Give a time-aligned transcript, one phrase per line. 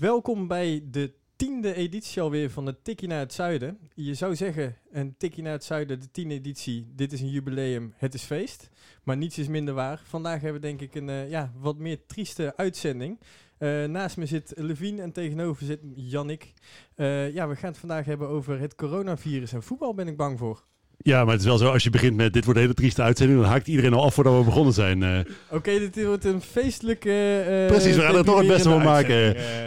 [0.00, 3.78] Welkom bij de tiende editie alweer van de Tikkie naar het Zuiden.
[3.94, 6.86] Je zou zeggen, een Tikkie naar het Zuiden, de tiende editie.
[6.94, 8.70] Dit is een jubileum, het is feest.
[9.02, 10.02] Maar niets is minder waar.
[10.04, 13.20] Vandaag hebben we denk ik een eh, ja, wat meer trieste uitzending.
[13.58, 16.52] Eh, naast me zit Levine en tegenover zit Jannik.
[16.94, 20.38] Eh, ja, we gaan het vandaag hebben over het coronavirus en voetbal ben ik bang
[20.38, 20.64] voor.
[20.98, 23.02] Ja, maar het is wel zo, als je begint met dit wordt een hele trieste
[23.02, 25.02] uitzending, dan haakt iedereen al af voordat we begonnen zijn.
[25.02, 25.18] eh.
[25.50, 27.42] Oké, dit wordt een feestelijke...
[27.48, 29.16] eh, Precies, we gaan er toch het beste van maken.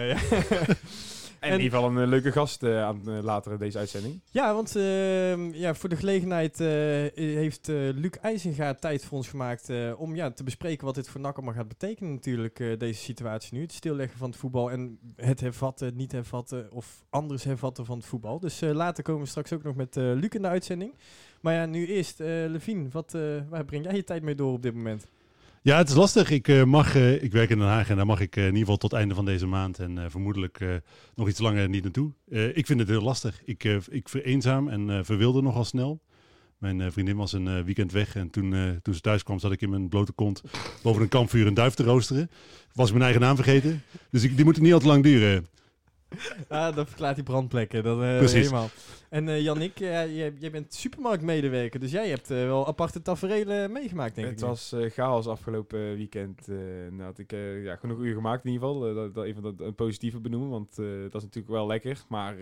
[0.08, 0.16] ja.
[1.40, 4.22] En, in ieder geval een eh, leuke gast eh, aan eh, later deze uitzending.
[4.32, 6.58] Ja, want ehm, ja, voor de gelegenheid
[7.16, 11.36] heeft Luc IJzinga tijd voor ons gemaakt om ja, te bespreken wat dit voor NAC
[11.36, 13.62] allemaal gaat betekenen natuurlijk, deze situatie nu.
[13.62, 18.06] Het stilleggen van het voetbal en het hervatten, niet hervatten of anders hervatten van het
[18.06, 18.40] voetbal.
[18.40, 20.94] Dus later komen we straks ook nog met Luc in de uitzending.
[21.42, 23.12] Maar ja, nu eerst, Levine, wat,
[23.50, 25.08] waar breng jij je tijd mee door op dit moment?
[25.62, 26.30] Ja, het is lastig.
[26.30, 28.48] Ik, eh, mag, eh, ik werk in Den Haag en daar mag ik eh, in
[28.48, 30.82] ieder geval tot einde van deze maand en vermoedelijk
[31.16, 32.12] nog iets langer niet naartoe.
[32.54, 33.42] Ik vind het heel lastig.
[33.46, 36.02] Ik, ik vereenzaam en verwilde nogal snel.
[36.58, 39.70] Mijn vriendin was een weekend weg en toen, toen ze thuis kwam zat ik in
[39.70, 40.42] mijn blote kont
[40.84, 42.30] boven een kampvuur een duif te roosteren.
[42.74, 43.84] Was mijn eigen naam vergeten.
[44.12, 45.48] Dus ik, die moet niet al te lang duren.
[46.48, 48.34] Ah, dat verklaart die brandplekken, dat eh, Precies.
[48.34, 48.70] helemaal.
[49.10, 53.72] En eh Jannik, ja, jij, jij bent supermarktmedewerker, dus jij hebt eh, wel aparte tafereelen
[53.72, 54.34] meegemaakt, denk ik.
[54.34, 56.48] het was chaos afgelopen weekend.
[56.90, 57.32] nou had ik
[57.64, 58.94] ja, genoeg uur gemaakt in ieder geval.
[58.94, 62.04] Dat, dat even dat, een positieve benoemen, want dat is natuurlijk wel lekker.
[62.08, 62.36] Maar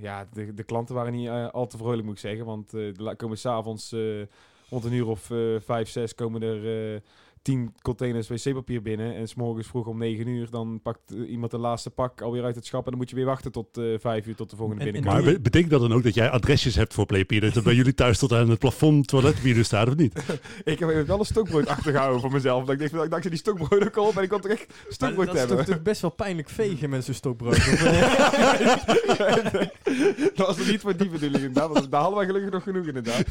[0.00, 2.44] ja, de, de klanten waren niet al te vrolijk moet ik zeggen.
[2.44, 4.22] Want er komen s'avonds uh,
[4.70, 5.30] rond een uur of
[5.64, 7.02] vijf, zes komen er...
[7.42, 9.14] eh, 10 containers wc-papier binnen.
[9.14, 12.54] En s'morgens vroeg om 9 uur, dan pakt eh, iemand de laatste pak alweer uit
[12.54, 12.84] het schap.
[12.84, 14.92] En dan moet je weer wachten tot eh 5 uur tot de volgende En- en
[14.92, 15.24] binnenkomt.
[15.24, 17.40] Maar be- betekent dat dan ook dat jij adresjes hebt voor Playpeer?
[17.40, 20.14] Dat er bij jullie thuis tot aan het plafond toiletpapier staat of niet?
[20.64, 22.64] Ik heb even wel een stokbrood achtergehouden voor mezelf.
[22.64, 25.34] Dat ik dacht, dankzij die stokbrood ook al, ben ik kon toch echt stokbrood dat
[25.34, 25.56] is hebben.
[25.58, 27.56] toch, toch best wel pijnlijk vegen met zo'n stokbrood.
[27.56, 28.86] eh?
[30.34, 31.72] dat was er niet voor die bedoeling inderdaad.
[31.72, 33.24] want Daar hadden wij gelukkig nog genoeg inderdaad.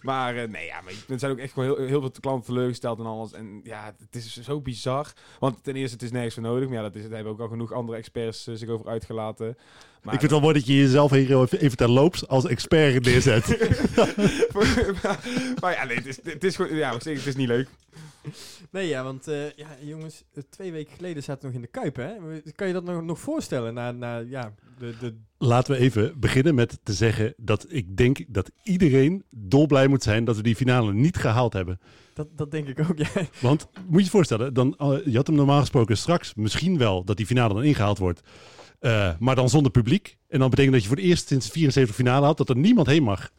[0.00, 2.98] Maar eh, nee, ja, maar er zijn ook echt gewoon heel, heel veel klanten teleurgesteld
[2.98, 3.32] en alles.
[3.32, 5.12] En ja, het is zo bizar.
[5.38, 6.68] Want ten eerste, het is nergens voor nodig.
[6.68, 9.56] Maar ja, dat is, daar hebben ook al genoeg andere experts eh, zich over uitgelaten.
[10.02, 13.04] Maar ik vind het wel mooi dat je jezelf hier even, even terloops als expert
[13.04, 13.46] neerzet.
[15.02, 15.20] maar,
[15.60, 17.68] maar ja, nee, het is, het is gewoon, ja, ik zeg, het is niet leuk.
[18.70, 21.80] nee, ja, want eh, ja, jongens, eh, twee weken geleden zaten we nog in de
[21.80, 22.40] Kuip, hè?
[22.54, 23.74] Kan je dat nog, nog voorstellen?
[23.74, 24.52] Na, na ja,
[24.82, 29.86] de, de, Laten we even beginnen met te zeggen dat ik denk dat iedereen dolblij
[29.88, 31.80] moet zijn dat we die finale niet gehaald hebben.
[32.14, 33.08] dat, dat denk ik ook, ja.
[33.40, 37.04] Want moet je je voorstellen, dan, eh, je had hem normaal gesproken straks misschien wel
[37.04, 38.20] dat die finale dan ingehaald wordt.
[38.80, 40.16] eh, maar dan zonder publiek.
[40.28, 42.86] En dan betekent dat je voor het eerst sinds 74 finale had dat er niemand
[42.86, 43.30] heen mag.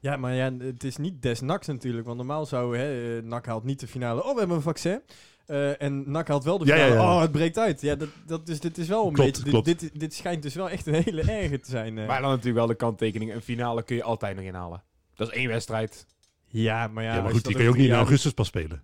[0.00, 2.04] Ja, maar ja, het is niet des NACs natuurlijk.
[2.06, 4.24] Want normaal zou hè, eh, NAC haalt niet de finale.
[4.24, 5.00] Oh, we hebben een vaccin.
[5.48, 7.02] Eh, en NAC haalt wel de Ja, ja, finale.
[7.08, 7.14] ja.
[7.14, 7.80] Oh, het breekt uit.
[7.80, 9.50] Ja, dat, dat, dus dit is wel een Klopt, beetje...
[9.50, 9.64] klopt.
[9.66, 11.98] Dit, dit, dit schijnt dus wel echt een hele erge te zijn.
[11.98, 12.06] eh.
[12.06, 13.34] Maar dan natuurlijk wel de kanttekening.
[13.34, 14.82] Een finale kun je altijd nog inhalen.
[15.14, 16.06] Dat is één wedstrijd.
[16.46, 17.14] ja, maar ja...
[17.14, 18.82] Ja, maar goed, die kun je ook niet in augustus pas spelen.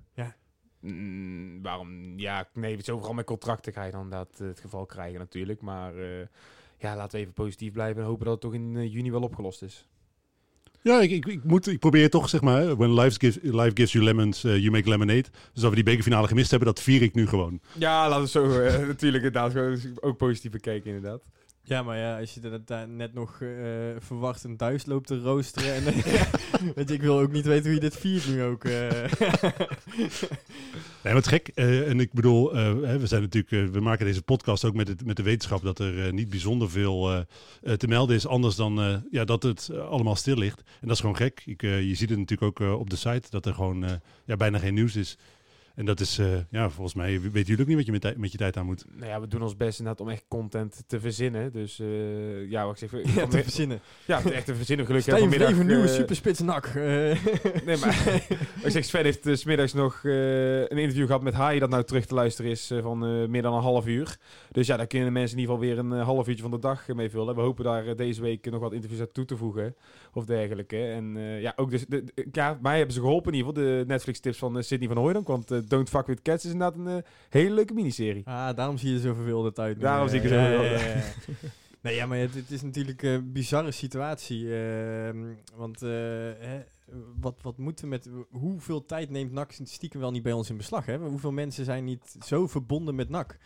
[0.80, 2.18] Mm, waarom?
[2.18, 5.18] Ja, nee, het is overal met contracten ga je dan dat eh, het geval krijgen
[5.18, 5.60] natuurlijk.
[5.60, 6.26] Maar eh,
[6.78, 9.62] ja, laten we even positief blijven en hopen dat het toch in juni wel opgelost
[9.62, 9.88] is.
[10.84, 14.04] Ja, ik, ik, moet, ik probeer toch, zeg maar, when life gives, life gives you
[14.04, 15.22] lemons, eh, you make lemonade.
[15.52, 17.60] Dus dat we die bekerfinale gemist hebben, dat vier ik nu gewoon.
[17.78, 21.22] Ja, laten we zo eh, natuurlijk inderdaad ook positief bekijken inderdaad.
[21.66, 23.48] Ja, maar ja, als je dat daar net nog eh
[23.98, 25.74] verwacht een thuis loopt te roosteren.
[25.74, 25.84] En,
[26.74, 28.64] weet je, ik wil ook niet weten hoe je dit viert nu ook.
[28.64, 29.04] eh.
[31.04, 31.48] Nee, wat gek.
[31.54, 34.88] Eh, en ik bedoel, eh, hè, we zijn natuurlijk, we maken deze podcast ook met,
[34.88, 37.24] het, met de wetenschap dat er eh, niet bijzonder veel
[37.76, 40.58] te melden is, anders dan eh, ja, dat het allemaal stil ligt.
[40.58, 41.42] En dat is gewoon gek.
[41.46, 43.92] Ik, eh, je ziet het natuurlijk ook op de site dat er gewoon eh,
[44.24, 45.18] ja, bijna geen nieuws is.
[45.74, 48.32] En dat is, eh, ja, volgens mij weten jullie ook niet wat je met, met
[48.32, 48.84] je tijd aan moet.
[48.92, 51.52] Nou ja, we doen ons best inderdaad om echt content te verzinnen.
[51.52, 53.14] Dus eh, ja, wat ik zeg.
[53.14, 53.80] ja, te verzinnen.
[54.04, 54.86] ja, echt te verzinnen.
[54.86, 56.66] Gelukkig Stijn vanmiddag, Vreven, nieuwe eh, superspits nak.
[56.66, 56.72] Eh,
[57.64, 58.22] Nee, maar
[58.64, 61.84] ik zeg, Sven heeft uh, smiddags nog eh, een interview gehad met Haai dat nou
[61.84, 64.16] terug te luisteren is van eh, meer dan een half uur.
[64.52, 66.88] Dus ja, daar kunnen mensen in ieder geval weer een half uurtje van de dag
[66.88, 67.34] mee vullen.
[67.34, 69.74] We hopen daar deze week nog wat interviews aan toe te voegen
[70.16, 70.84] of dergelijke.
[70.86, 73.68] En eh, ja, ook dus, de, de- ja, mij hebben ze geholpen in ieder geval,
[73.78, 75.26] de Netflix tips van eh, Sydney van Hooydonk.
[75.26, 78.22] Want eh, Don't Fuck With Cats is inderdaad een hele leuke miniserie.
[78.26, 79.76] Ah, daarom zie je zo verwilderd uit.
[79.76, 79.82] nu.
[79.82, 80.82] Daarom zie ik er zo Ja, ja, verwilderd.
[80.82, 81.48] ja, ja.
[81.80, 84.56] Nee, ja, maar het, het is natuurlijk een bizarre situatie.
[84.56, 85.18] ehm,
[85.54, 86.62] want hè,
[87.20, 88.08] wat, wat moeten we met...
[88.30, 90.86] Hoeveel tijd neemt NAC stiekem wel niet bij ons in beslag?
[90.86, 90.96] Hè?
[90.98, 93.36] Hoeveel mensen zijn niet zo verbonden met NAC?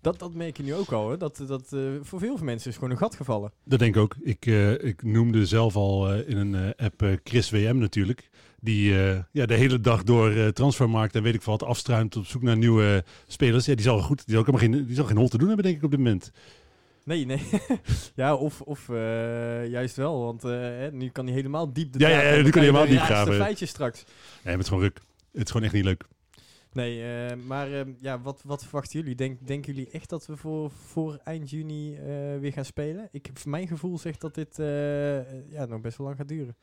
[0.00, 1.10] Dat, dat merk je nu ook al.
[1.10, 1.16] Hè?
[1.16, 3.52] Dat, dat, eh, voor veel mensen is gewoon een gat gevallen.
[3.64, 4.16] Dat denk ik ook.
[4.20, 8.30] Ik, eh, ik noemde zelf al eh, in een app Chris WM natuurlijk.
[8.60, 8.92] Die
[9.32, 13.04] ja, de hele dag door transfermarkt en weet ik wat afstruimt op zoek naar nieuwe
[13.26, 13.66] spelers.
[13.66, 14.26] Ja, die zal goed.
[14.26, 15.98] Die zal helemaal geen, die zal geen hol te doen hebben, denk ik, op dit
[15.98, 16.30] moment.
[17.04, 17.40] Nee, nee.
[18.14, 18.86] ja, of, of
[19.68, 20.24] juist wel.
[20.24, 20.42] Want
[20.92, 23.34] nu kan hij helemaal diep de Ja, ja, ja, nu kan hij helemaal diep graven.
[23.34, 24.04] feitjes straks.
[24.04, 25.00] Nee, maar het is gewoon ruk.
[25.32, 26.04] Het is gewoon echt niet leuk.
[26.78, 29.14] Nee, eh, maar eh, ja, wat, wat verwachten jullie?
[29.14, 32.02] Denk, denken jullie echt dat we voor, voor eind juni eh,
[32.38, 33.08] weer gaan spelen?
[33.12, 36.56] Ik, mijn gevoel zegt dat dit eh, ja, nog best wel lang gaat duren.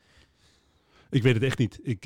[1.10, 1.80] Ik weet het echt niet.
[1.82, 2.04] Ik,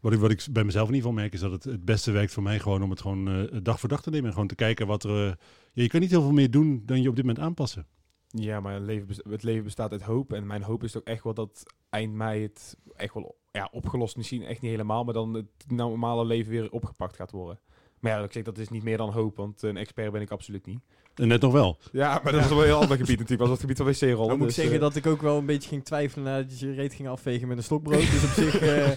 [0.00, 2.10] wat, ik, wat ik bij mezelf in ieder geval merk is dat het het beste
[2.10, 4.26] werkt voor mij gewoon om het gewoon dag voor dag te nemen.
[4.26, 5.26] En gewoon te kijken wat er...
[5.72, 7.86] ja, je kan niet heel veel meer doen dan je op dit moment aanpassen.
[8.36, 10.32] Ja, maar het leven, het leven bestaat uit hoop.
[10.32, 14.16] En mijn hoop is toch echt wel dat eind mei het echt wel ja, opgelost,
[14.16, 17.60] misschien echt niet helemaal, maar dan het normale leven weer opgepakt gaat worden.
[18.00, 20.30] Maar ja, ik zeg, dat is niet meer dan hoop, want een expert ben ik
[20.30, 20.80] absoluut niet.
[21.14, 21.78] En net nog wel.
[21.92, 23.38] Ja, maar dat is wel een heel ander gebied natuurlijk.
[23.38, 24.28] Dat was het gebied van wc-rollen.
[24.28, 26.58] Dan moet dus, ik zeggen eh, dat ik ook wel een beetje ging twijfelen nadat
[26.58, 28.10] je je reet ging afvegen met een stokbrood.
[28.10, 28.88] dus op zich, eh,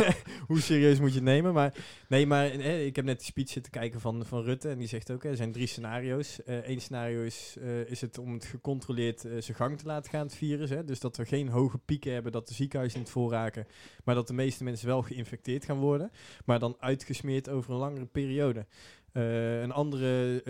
[0.48, 1.52] hoe serieus moet je het nemen?
[1.52, 1.74] Maar
[2.08, 4.68] nee, maar eh, ik heb net die speech zitten kijken van, van Rutte.
[4.68, 6.38] En die zegt ook, eh, er zijn drie scenario's.
[6.44, 10.26] Eén scenario is, eh, is het om het gecontroleerd eh, zijn gang te laten gaan,
[10.26, 10.70] het virus.
[10.70, 10.84] Hè?
[10.84, 13.66] Dus dat we geen hoge pieken hebben, dat de ziekenhuizen niet vol raken.
[14.04, 16.10] Maar dat de meeste mensen wel geïnfecteerd gaan worden.
[16.44, 18.66] Maar dan uitgesmeerd over een langere periode.
[19.16, 20.42] Eh, een andere,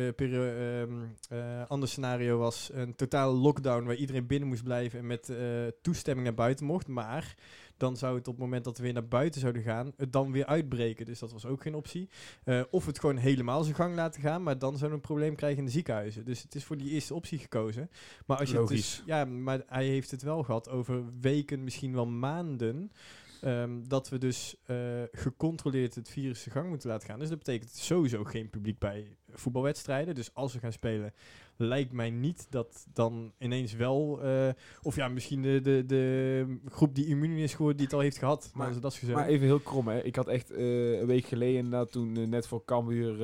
[1.28, 5.32] eh, ander scenario was een totale lockdown waar iedereen binnen moest blijven en met
[5.82, 6.88] toestemming naar buiten mocht.
[6.88, 7.34] Maar
[7.76, 10.32] dan zou het op het moment dat we weer naar buiten zouden gaan, het dan
[10.32, 11.06] weer uitbreken.
[11.06, 12.08] Dus dat was ook geen optie.
[12.70, 15.58] Of het gewoon helemaal zijn gang laten gaan, maar dan zouden we een probleem krijgen
[15.58, 16.24] in de ziekenhuizen.
[16.24, 17.90] Dus het is voor die eerste optie gekozen.
[18.26, 21.92] Maar als je het dus, ja, maar hij heeft het wel gehad over weken, misschien
[21.94, 22.90] wel maanden.
[23.46, 24.76] Ehm, dat we dus eh,
[25.12, 27.18] gecontroleerd het virus zijn gang moeten laten gaan.
[27.18, 30.14] Dus dat betekent sowieso geen publiek bij voetbalwedstrijden.
[30.14, 31.12] Dus als we gaan spelen,
[31.56, 34.22] lijkt mij niet dat dan ineens wel...
[34.22, 34.48] eh,
[34.82, 38.18] of ja, misschien de, de, de groep die immuun is geworden, die het al heeft
[38.18, 38.50] gehad.
[38.54, 39.18] Maar- dat is gezegd.
[39.18, 40.02] Maar even heel krom, hè.
[40.02, 43.16] Ik had echt eh, een week geleden, toen net voor Cambuur,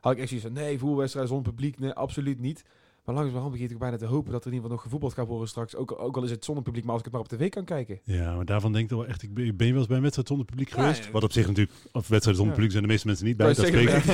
[0.00, 2.64] had ik echt zoiets van, nee, voetbalwedstrijd zonder publiek, nee, absoluut niet.
[3.08, 5.26] Maar langzamerhand begin ik bijna te hopen dat er in ieder geval nog gevoetbald gaat
[5.26, 5.76] worden straks.
[5.76, 7.64] Ook, ook al is het zonder publiek, maar als ik het maar op tv kan
[7.64, 8.00] kijken.
[8.04, 9.22] Ja, maar daarvan denk ik wel echt...
[9.22, 11.10] Ik ben, ben je wel eens bij een wedstrijd zonder publiek Ja, geweest?
[11.10, 11.76] Wat op zich natuurlijk...
[11.92, 12.52] Of wedstrijden zonder Ja.
[12.52, 13.46] publiek zijn de meeste mensen niet bij.
[13.46, 14.04] Dat spreekt,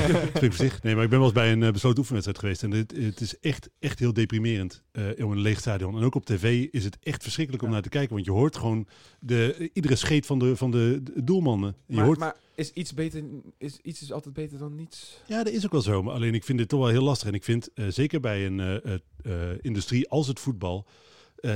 [0.40, 0.50] ja.
[0.64, 0.82] zich.
[0.82, 2.62] Nee, maar ik ben wel eens bij een eh, besloten oefenwedstrijd geweest.
[2.62, 5.96] En het, het is echt, echt heel deprimerend eh om een leeg stadion.
[5.96, 8.14] En ook op tv is het echt verschrikkelijk om naar te kijken.
[8.14, 8.86] Want je hoort gewoon
[9.20, 11.68] de, iedere scheet van de, van de, de doelmannen.
[11.68, 13.22] En je Maar, hoort, maar is iets beter,
[13.58, 15.22] is iets is altijd beter dan niets?
[15.26, 16.02] Ja, dat is ook wel zo.
[16.02, 17.28] Maar alleen ik vind dit toch wel heel lastig.
[17.28, 20.86] En ik vind eh, zeker bij een eh, eh, industrie als het voetbal.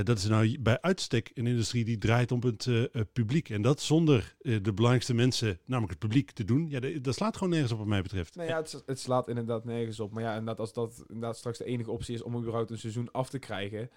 [0.05, 2.69] dat is nou bij uitstek een industrie die draait om het
[3.13, 3.51] publiek.
[3.51, 6.69] En dat zonder de belangrijkste mensen, namelijk het publiek, te doen.
[6.69, 8.35] Ja, dat, slaat gewoon nergens op, wat mij betreft.
[8.35, 10.13] Nou ja, het, het slaat inderdaad nergens op.
[10.13, 13.13] Maar ja, inderdaad, als dat inderdaad straks de enige optie is om überhaupt een seizoen
[13.13, 13.91] af te krijgen.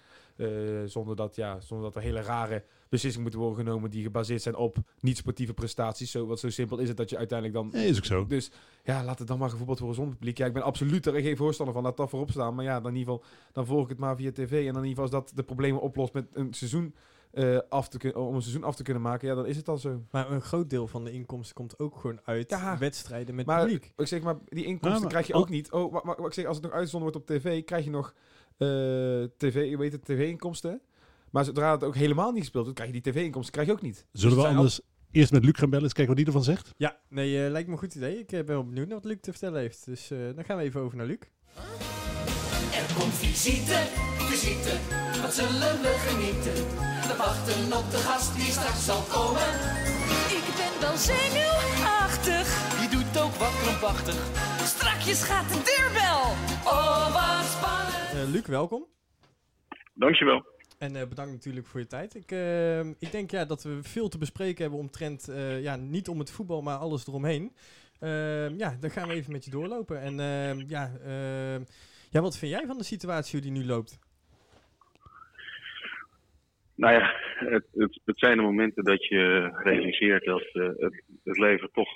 [0.86, 4.56] zonder, dat, ja, zonder dat er hele rare beslissingen moeten worden genomen die gebaseerd zijn
[4.56, 6.10] op niet-sportieve prestaties.
[6.10, 7.68] Zo, wat zo simpel is het dat je uiteindelijk dan...
[7.80, 8.26] Nee, is ook zo.
[8.26, 8.50] Dus
[8.84, 10.38] ja, laat het dan maar gevoetbald worden zonder publiek.
[10.38, 11.82] Ja, ik ben absoluut er geen voorstander van.
[11.84, 12.54] Laat dat voorop staan.
[12.54, 14.66] Maar ja, dan in ieder geval, dan volg ik het maar via tv.
[14.66, 16.94] En dan in ieder geval als dat de problemen oplost met een seizoen
[17.30, 19.28] eh, af te kun- om een seizoen af te kunnen maken.
[19.28, 20.02] Ja, dan is het al zo.
[20.10, 22.78] Maar een groot deel van de inkomsten komt ook gewoon uit Ja.
[22.78, 23.92] wedstrijden met Maar publiek.
[23.96, 25.70] ik zeg maar, die inkomsten Ja, maar krijg je al- ook niet.
[25.72, 27.90] Oh, maar, maar, maar ik zeg, als het nog uitgezonden wordt op tv, krijg je
[27.90, 28.14] nog
[28.56, 28.68] eh,
[29.36, 30.80] tv, je weet het, tv-inkomsten.
[31.32, 33.82] Maar zodra het ook helemaal niet gespeeld wordt, krijg je die tv-inkomsten krijg je ook
[33.82, 34.06] niet.
[34.12, 35.84] Zullen we Dus zijn anders eerst met Luc gaan bellen?
[35.84, 36.70] Eens kijken wat die ervan zegt?
[36.76, 38.18] Ja, nee, eh, lijkt me een goed idee.
[38.18, 39.84] Ik eh, ben wel benieuwd naar wat Luc te vertellen heeft.
[39.84, 41.18] Dus eh, dan gaan we even over naar Luc.
[42.80, 43.78] Er komt visite,
[44.30, 44.74] visite,
[45.22, 46.54] wat zullen we genieten?
[47.08, 49.48] We wachten op de gast die straks zal komen.
[50.38, 52.46] Ik ben wel zenuwachtig.
[52.80, 54.18] Die doet ook wat krampachtig.
[54.74, 56.20] Strakjes gaat de deurbel.
[56.74, 58.26] Oh, wat spannend.
[58.26, 58.86] Eh, Luc, welkom.
[59.94, 60.51] Dankjewel.
[60.82, 62.14] En eh, bedankt natuurlijk voor je tijd.
[62.14, 66.08] Ik, eh, ik denk ja, dat we veel te bespreken hebben omtrent, eh, ja, niet
[66.08, 67.52] om het voetbal, maar alles eromheen.
[67.98, 70.00] Eh, ja, dan gaan we even met je doorlopen.
[70.00, 71.60] En eh, ja, eh,
[72.10, 73.98] ja, wat vind jij van de situatie die nu loopt?
[76.74, 81.70] Nou ja, het, het, het zijn de momenten dat je realiseert dat het, het leven
[81.72, 81.88] toch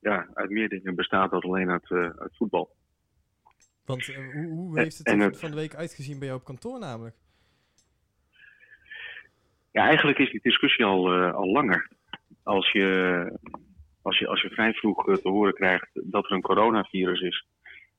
[0.00, 2.74] ja, uit meer dingen bestaat dan alleen uit, uit voetbal.
[3.84, 6.78] Want hoe, hoe heeft het en het- van de week uitgezien bij jou op kantoor
[6.78, 7.16] namelijk?
[9.76, 11.88] Ja, eigenlijk is die discussie al, eh, al langer.
[12.42, 13.38] Als je,
[14.02, 17.46] als je, als je vrij vroeg eh, te horen krijgt dat er een coronavirus is,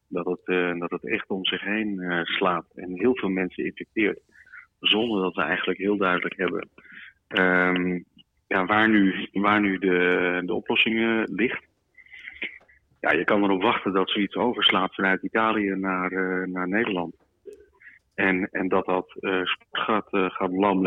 [0.08, 3.66] dat het, eh, dat het echt om zich heen eh, slaat en heel veel mensen
[3.66, 4.20] infecteert,
[4.80, 6.70] zonder dat we eigenlijk heel duidelijk hebben
[7.28, 8.00] ehm,
[8.48, 11.66] ja, waar nu, waar nu de, de oplossing eh, ligt.
[13.00, 16.12] Ja, je kan erop wachten dat zoiets overslaat vanuit Italië naar,
[16.50, 17.16] naar Nederland.
[18.16, 19.16] En, en dat dat
[19.72, 20.82] gaat, gaat lam.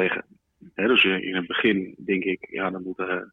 [0.60, 3.32] Dus eh, in het begin denk ik, ja, dan moeten,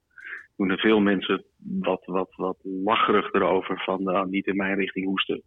[0.58, 5.42] eh, veel mensen wat, wat, wat lacherig erover van nou, niet in mijn richting hoesten.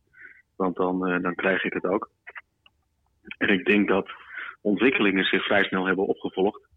[0.56, 2.10] Want dan, eh, dan krijg ik het ook.
[3.38, 4.10] En ik denk dat
[4.60, 6.68] ontwikkelingen zich vrij snel hebben opgevolgd.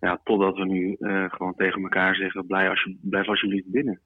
[0.00, 0.96] Ja, totdat we nu
[1.30, 4.00] gewoon tegen elkaar zeggen, blijf, alsje, blijf alsjeblieft binnen.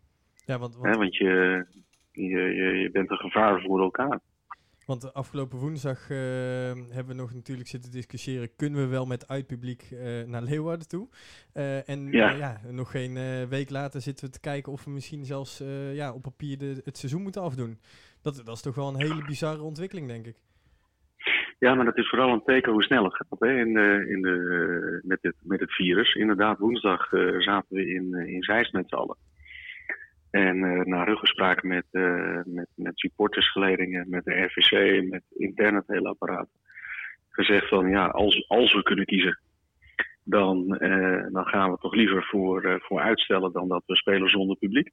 [0.46, 1.66] Ja, want, Hè, want, want je,
[2.12, 4.20] je, je, je bent een gevaar voor elkaar.
[4.86, 6.16] Want afgelopen woensdag eh,
[6.96, 8.56] hebben we nog natuurlijk zitten discussiëren.
[8.56, 11.08] Kunnen we wel met uitpubliek eh naar Leeuwarden toe?
[11.52, 12.30] Eh, en Ja.
[12.30, 13.14] ja, nog geen
[13.48, 15.62] week later zitten we te kijken of we misschien zelfs
[15.92, 17.78] ja, op papier de, het seizoen moeten afdoen.
[18.22, 20.36] Dat, dat is toch wel een hele bizarre ontwikkeling, denk ik.
[21.58, 24.22] Ja, maar dat is vooral een teken hoe snel het gaat hè, in de, in
[24.22, 26.14] de, met, het, met het virus.
[26.14, 29.16] Inderdaad, woensdag zaten we in, in Zeist met z'n allen.
[30.36, 35.86] En eh, na ruggespraak met, eh, met, met supportersgeledingen, met de RVC, met intern het
[35.86, 36.48] hele apparaat.
[37.28, 39.40] Gezegd van ja, als, als we kunnen kiezen,
[40.24, 44.56] dan, eh, dan gaan we toch liever voor, voor uitstellen dan dat we spelen zonder
[44.56, 44.90] publiek.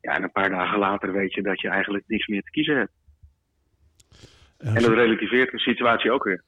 [0.00, 2.76] Ja, en een paar dagen later weet je dat je eigenlijk niks meer te kiezen
[2.76, 2.92] hebt.
[4.58, 6.42] En dat relativeert de situatie ook weer.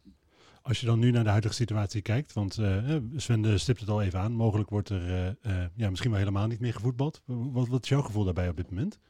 [0.65, 4.03] Als je dan nu naar de huidige situatie kijkt, want eh, Sven stipt het al
[4.03, 7.23] even aan, mogelijk wordt er eh, ja, misschien wel helemaal niet meer gevoetbald.
[7.27, 9.01] Wat, wat is jouw gevoel daarbij op dit moment?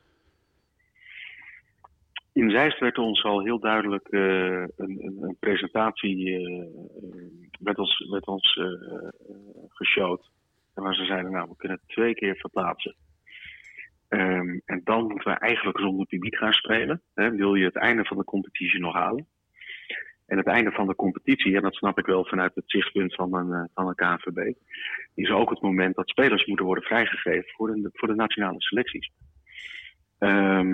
[2.33, 6.39] In Zeist werd ons al heel duidelijk een, een, een presentatie
[7.61, 8.61] werd ons, werd ons
[9.69, 10.31] geshowd.
[10.75, 12.95] En waar ze zeiden, nou, we kunnen het twee keer verplaatsen.
[14.09, 17.03] Ehm, en dan moeten we eigenlijk zonder publiek gaan spelen.
[17.15, 19.27] Hè, wil je het einde van de competitie nog halen?
[20.27, 23.35] En het einde van de competitie, en dat snap ik wel vanuit het zichtpunt van
[23.35, 24.53] een, eh, van een KNVB,
[25.15, 29.11] is ook het moment dat spelers moeten worden vrijgegeven voor de, voor de nationale selecties.
[30.19, 30.69] Eh,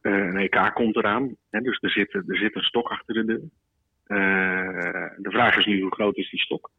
[0.00, 3.42] een EK komt eraan, hè, dus er zit, er zit een stok achter de deur.
[4.04, 6.70] Eh, de vraag is nu hoe groot is die stok?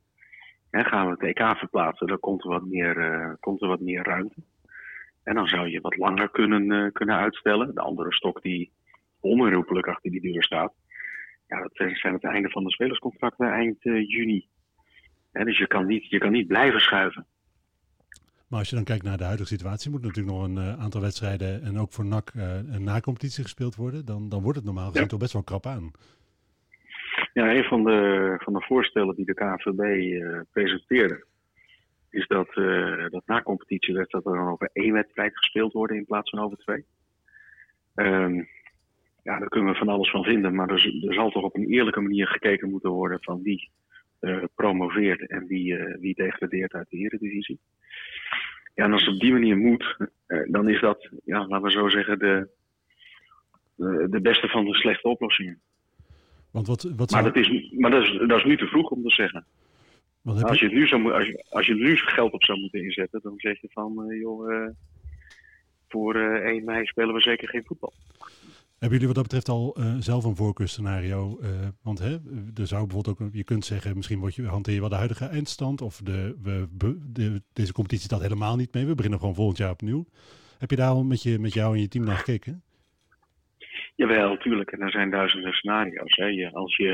[0.72, 4.04] Hè, gaan we het EK verplaatsen, dan komt er wat meer, komt er wat meer
[4.04, 4.42] ruimte.
[5.24, 7.76] En dan zou je wat langer kunnen, kunnen uitstellen.
[7.76, 8.72] De andere stok die
[9.20, 10.74] onherroepelijk achter die deur staat.
[11.48, 14.48] Ja, dat zijn het einde van de spelerscontracten eind eh, juni.
[15.32, 17.26] Hè, dus je kan, niet, je kan niet blijven schuiven.
[18.50, 21.02] Maar als je dan kijkt naar de huidige situatie, moet natuurlijk nog een eh, aantal
[21.02, 24.06] wedstrijden en ook voor NAC eh, een na-competitie gespeeld worden.
[24.06, 25.08] Dan, dan wordt het normaal gezien Ja.
[25.08, 25.92] toch best wel krap aan.
[27.34, 31.26] Ja, een van de, van de voorstellen die de KNVB eh, presenteerde,
[32.10, 36.30] is dat, eh dat na competitiewedstrijd er dan over één wedstrijd gespeeld worden in plaats
[36.30, 36.86] van over twee.
[37.96, 38.44] Ehm,
[39.24, 41.70] ja, daar kunnen we van alles van vinden, maar er, er zal toch op een
[41.70, 43.70] eerlijke manier gekeken moeten worden van wie
[44.20, 47.60] eh, promoveert en wie, eh, wie degradeert uit de Eredivisie.
[48.76, 51.72] Ja, en als het op die manier moet, eh, dan is dat, ja, laten we
[51.72, 52.48] zo zeggen, de,
[53.76, 55.60] de, de beste van de slechte oplossingen.
[56.52, 59.04] Want wat, wat Maar, dat is, maar dat, is, dat is nu te vroeg om
[59.04, 59.46] te zeggen.
[60.22, 62.60] wat Als je, het nu zou, als, je, als je er nu geld op zou
[62.60, 64.70] moeten inzetten, dan zeg je van, joh,
[65.88, 67.94] voor eh 1 mei spelen we zeker geen voetbal.
[68.80, 71.40] Hebben jullie wat dat betreft al eh, zelf een voorkeurscenario?
[71.42, 71.50] Eh,
[71.84, 72.14] want hè,
[72.56, 75.26] er zou bijvoorbeeld ook, je kunt zeggen, misschien word je, hanteer je wel de huidige
[75.26, 75.82] eindstand.
[75.82, 76.68] Of de, we,
[77.14, 78.86] de, deze competitie staat helemaal niet mee.
[78.86, 80.06] We beginnen gewoon volgend jaar opnieuw.
[80.58, 82.64] Heb je daar al met, je, met jou en je team naar gekeken?
[83.96, 84.72] Jawel, tuurlijk.
[84.72, 86.16] En er zijn duizenden scenario's.
[86.16, 86.50] Hè.
[86.52, 86.90] Als je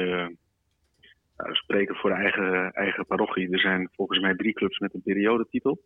[1.37, 5.01] nou, we spreken voor eigen, eigen parochie, er zijn volgens mij drie clubs met een
[5.01, 5.81] periodetitel.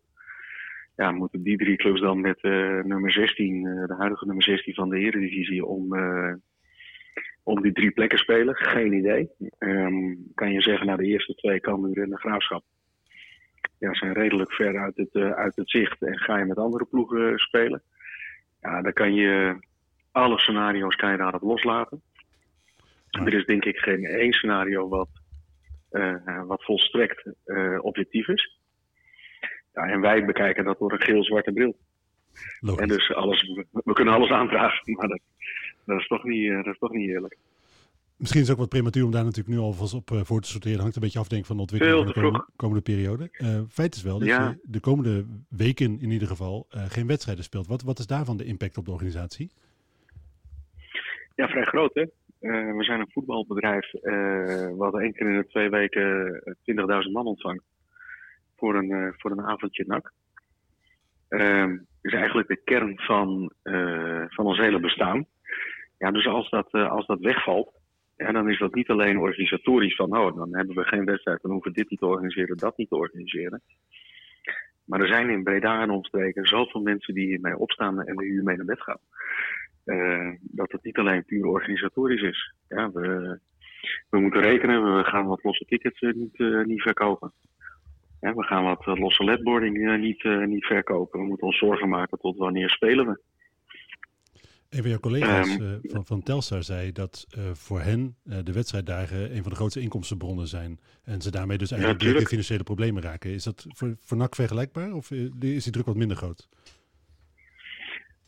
[1.00, 4.74] Ja, moeten die drie clubs dan met eh, nummer 16, eh, de huidige nummer 16
[4.74, 6.34] van de Eredivisie, om, eh,
[7.44, 8.56] om die drie plekken spelen?
[8.56, 9.30] Geen idee.
[9.58, 12.64] Ehm, kan je zeggen, nou de eerste twee komen weer in de graafschap.
[13.78, 16.02] Ja, zijn redelijk ver uit het, eh, uit het zicht.
[16.02, 17.82] En ga je met andere ploegen spelen?
[18.62, 19.56] Ja, dan kan je
[20.12, 22.02] alle scenario's kan je daarop loslaten.
[23.10, 23.26] Ja.
[23.26, 25.10] Er is denk ik geen één scenario wat,
[25.90, 28.59] eh, wat volstrekt eh, objectief is.
[29.88, 31.76] En wij bekijken dat door een geel-zwarte bril.
[32.60, 32.82] Logisch.
[32.82, 35.20] En dus alles, we, we kunnen alles aanvragen, maar dat,
[35.86, 37.38] dat, is toch niet, eh, dat is toch niet eerlijk.
[38.18, 40.50] Misschien is het ook wat prematuur om daar natuurlijk nu alvast op eh, voor te
[40.50, 40.80] sorteren.
[40.80, 43.30] Hangt een beetje af denk ik, van de ontwikkeling van de komende, komende periode.
[43.32, 44.50] Eh, feit is wel dat Ja.
[44.50, 47.68] je de komende weken in ieder geval geen wedstrijden speelt.
[47.68, 49.52] Wat, wat is daarvan de impact op de organisatie?
[51.36, 52.06] Ja, vrij groot hè.
[52.76, 53.92] We zijn een voetbalbedrijf
[54.78, 57.64] wat één keer in de twee weken eh, 20.000 man ontvangt
[58.60, 60.12] voor een, eh, voor een avondje NAC.
[61.30, 65.26] ehm, is eigenlijk de kern van, eh, van ons hele bestaan.
[65.98, 67.80] Ja, dus als dat, eh, als dat wegvalt,
[68.16, 71.52] ja, dan is dat niet alleen organisatorisch van, oh, dan hebben we geen wedstrijd, dan
[71.52, 73.62] hoeven we dit niet te organiseren, dat niet te organiseren.
[74.86, 78.56] Maar er zijn in Breda en omstreken zoveel mensen die hiermee opstaan en die hiermee
[78.56, 79.00] naar bed gaan.
[80.42, 82.54] Dat het niet alleen puur organisatorisch is.
[82.68, 83.40] Ja, we,
[84.10, 87.34] we moeten rekenen, we gaan wat losse tickets niet, niet verkopen.
[88.20, 91.20] Ja, we gaan wat eh, losse ledboarding eh, niet, eh, niet verkopen.
[91.20, 93.20] We moeten ons zorgen maken tot wanneer spelen we.
[94.70, 99.36] Een van jouw collega's Ehm, eh, van, van Telstar zei dat voor hen de wedstrijddagen
[99.36, 100.80] een van de grootste inkomstenbronnen zijn.
[101.04, 102.28] En ze daarmee dus eigenlijk tuurlijk.
[102.28, 103.32] financiële problemen raken.
[103.32, 106.50] Is dat voor, voor NAC vergelijkbaar of is die druk wat minder groot?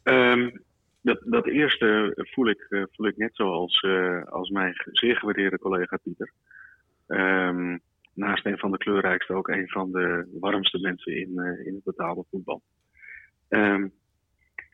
[0.04, 0.50] Ehm,
[1.02, 5.98] dat, dat eerste voel ik, voel ik net zoals eh, als mijn zeer gewaardeerde collega
[6.04, 6.32] Pieter.
[7.08, 7.78] Ehm,
[8.22, 11.84] naast een van de kleurrijkste ook een van de warmste mensen in, eh, in het
[11.84, 12.62] betaalde voetbal.
[13.50, 13.88] Ehm,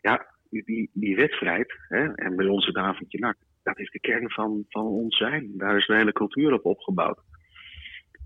[0.01, 4.65] ja, die- die, wedstrijd, hè, en bij ons het avondje dat is de kern van,
[4.69, 5.51] van ons zijn.
[5.57, 7.19] Daar is de hele cultuur op opgebouwd.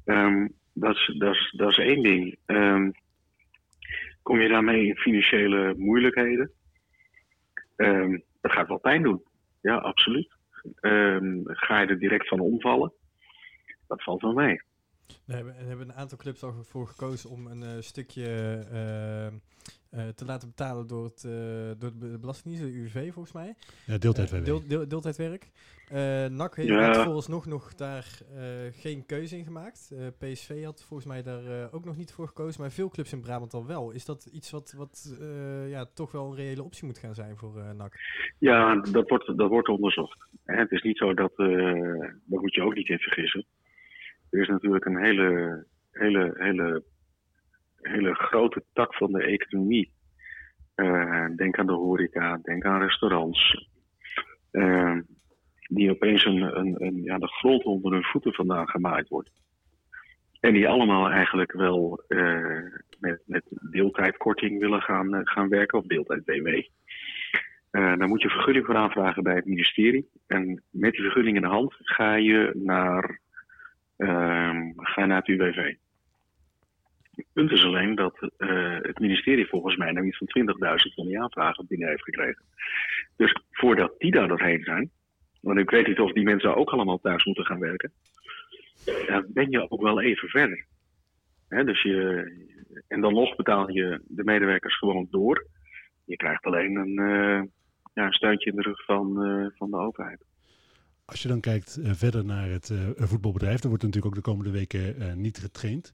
[0.06, 2.38] Ehm, dat, is, dat, is, dat is één ding.
[2.46, 2.92] Ehm,
[4.22, 6.52] kom je daarmee in financiële moeilijkheden?
[8.42, 9.24] Dat gaat wel pijn doen.
[9.62, 10.36] Ja, absoluut.
[11.46, 12.94] Ga je er direct van omvallen?
[13.88, 14.62] Dat valt wel mee.
[15.26, 18.26] We hebben, er hebben een aantal clubs al voor gekozen om een eh, stukje
[18.72, 19.34] eh, eh,
[20.16, 21.22] te laten betalen door, het,
[21.80, 23.56] door de Belastingdienst, de UWV volgens mij.
[23.86, 25.52] Ja, deeltijd deel, deel, deeltijdwerk.
[25.90, 27.04] Eh NAC heeft Ja.
[27.04, 29.92] vooralsnog nog daar eh, geen keuze in gemaakt.
[29.98, 33.14] Eh, PSV had volgens mij daar eh, ook nog niet voor gekozen, maar veel clubs
[33.14, 33.92] in Brabant al wel.
[33.92, 37.38] Is dat iets wat, wat eh, ja, toch wel een reële optie moet gaan zijn
[37.38, 37.94] voor eh NAC?
[38.38, 40.18] Ja, dat wordt, dat wordt onderzocht.
[40.46, 41.48] Hè, het is niet zo dat, eh
[42.26, 43.46] daar moet je ook niet in vergissen.
[44.32, 46.84] Er is natuurlijk een hele, hele, hele,
[47.82, 49.92] hele grote tak van de economie.
[50.76, 53.68] Eh, denk aan de horeca, denk aan restaurants.
[54.52, 54.98] Eh,
[55.68, 59.32] die opeens een, een, ja, de grond onder hun voeten vandaan gemaaid wordt.
[60.40, 62.64] En die allemaal eigenlijk wel eh,
[63.00, 66.48] met, met deeltijdkorting willen gaan, gaan werken, of deeltijd-BW.
[67.72, 70.10] Eh, dan moet je vergunning voor aanvragen bij het ministerie.
[70.28, 73.20] En met die vergunning in de hand ga je naar,
[74.76, 75.76] ga je naar het UWV.
[77.16, 81.08] Het punt is alleen dat eh, het ministerie volgens mij nou iets van 20.000 van
[81.08, 82.44] die aanvragen binnen heeft gekregen.
[83.16, 84.92] Dus voordat die daar doorheen zijn,
[85.42, 87.92] want ik weet niet of die mensen ook allemaal thuis moeten gaan werken,
[89.08, 90.66] dan ben je ook wel even verder.
[91.48, 92.26] Dus je,
[92.88, 95.48] en dan nog betaal je de medewerkers gewoon door.
[96.06, 97.42] Je krijgt alleen een, eh,
[97.94, 100.26] ja, steuntje in de rug van, eh, van de overheid.
[101.12, 104.30] Als je dan kijkt eh, verder naar het eh, voetbalbedrijf, dan wordt natuurlijk ook de
[104.32, 105.94] komende weken eh, niet getraind.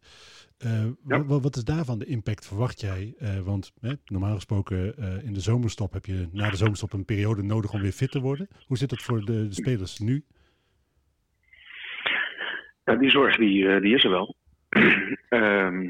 [1.07, 1.25] Ja.
[1.25, 3.15] wat is daarvan de impact, verwacht jij?
[3.43, 7.73] Want hè, normaal gesproken in de zomerstop heb je na de zomerstop een periode nodig
[7.73, 8.47] om weer fit te worden.
[8.67, 10.23] Hoe zit dat voor de, de spelers nu?
[12.85, 14.35] Ja, die zorg die, die is er wel.
[15.29, 15.89] Ehm,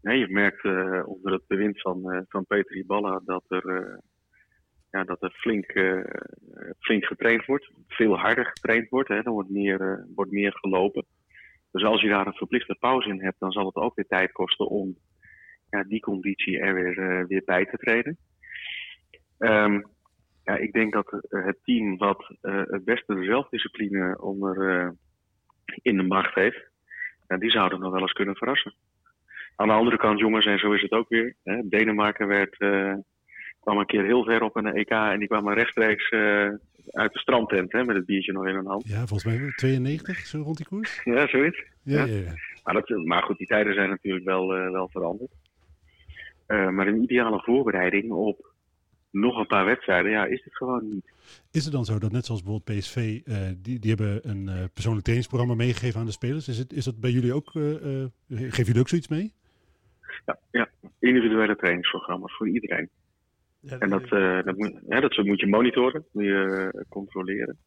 [0.00, 0.64] nee, je merkt
[1.06, 4.00] onder het bewind van, van Peter Iballa dat er,
[4.94, 6.00] ja, dat er flink, eh,
[6.78, 7.70] flink getraind wordt.
[7.88, 9.08] Veel harder getraind wordt.
[9.08, 9.14] Hè.
[9.14, 11.06] Er wordt meer, eh, wordt meer gelopen.
[11.70, 14.32] Dus als je daar een verplichte pauze in hebt, dan zal het ook weer tijd
[14.32, 14.96] kosten om
[15.70, 18.18] ja, die conditie er weer, eh, weer bij te treden.
[19.38, 19.82] Ehm,
[20.44, 24.94] ja, ik denk dat het team wat het beste zelfdiscipline onder,
[25.82, 26.70] in de macht heeft,
[27.26, 28.74] ja, die zouden nog wel eens kunnen verrassen.
[29.56, 31.36] Aan de andere kant, jongens, en zo is het ook weer.
[31.42, 32.56] Hè, Denemarken werd,
[33.64, 36.48] kwam een keer heel ver op de EK en die kwamen rechtstreeks eh,
[36.90, 38.88] uit de strandtent hè, met het biertje nog in hun hand.
[38.88, 41.00] Ja, volgens mij 92, zo rond die koers.
[41.04, 41.64] Ja, zoiets.
[41.82, 42.14] Ja, Ja.
[42.14, 42.34] ja, ja.
[42.64, 45.30] Maar, dat, maar goed, die tijden zijn natuurlijk wel, eh, wel veranderd.
[46.46, 48.52] Eh, maar een ideale voorbereiding op
[49.10, 51.12] nog een paar wedstrijden, ja, is het gewoon niet.
[51.50, 53.20] Is het dan zo dat net zoals bijvoorbeeld PSV,
[53.56, 56.48] die, die hebben een persoonlijk trainingsprogramma meegegeven aan de spelers.
[56.48, 57.50] Is, het, is dat bij jullie ook,
[58.28, 59.32] geven jullie ook zoiets mee?
[60.26, 62.88] Ja, ja, individuele trainingsprogramma's voor iedereen.
[63.66, 67.58] Ja, En dat, eh, dat, moet, hè, dat moet je monitoren, moet je eh, controleren.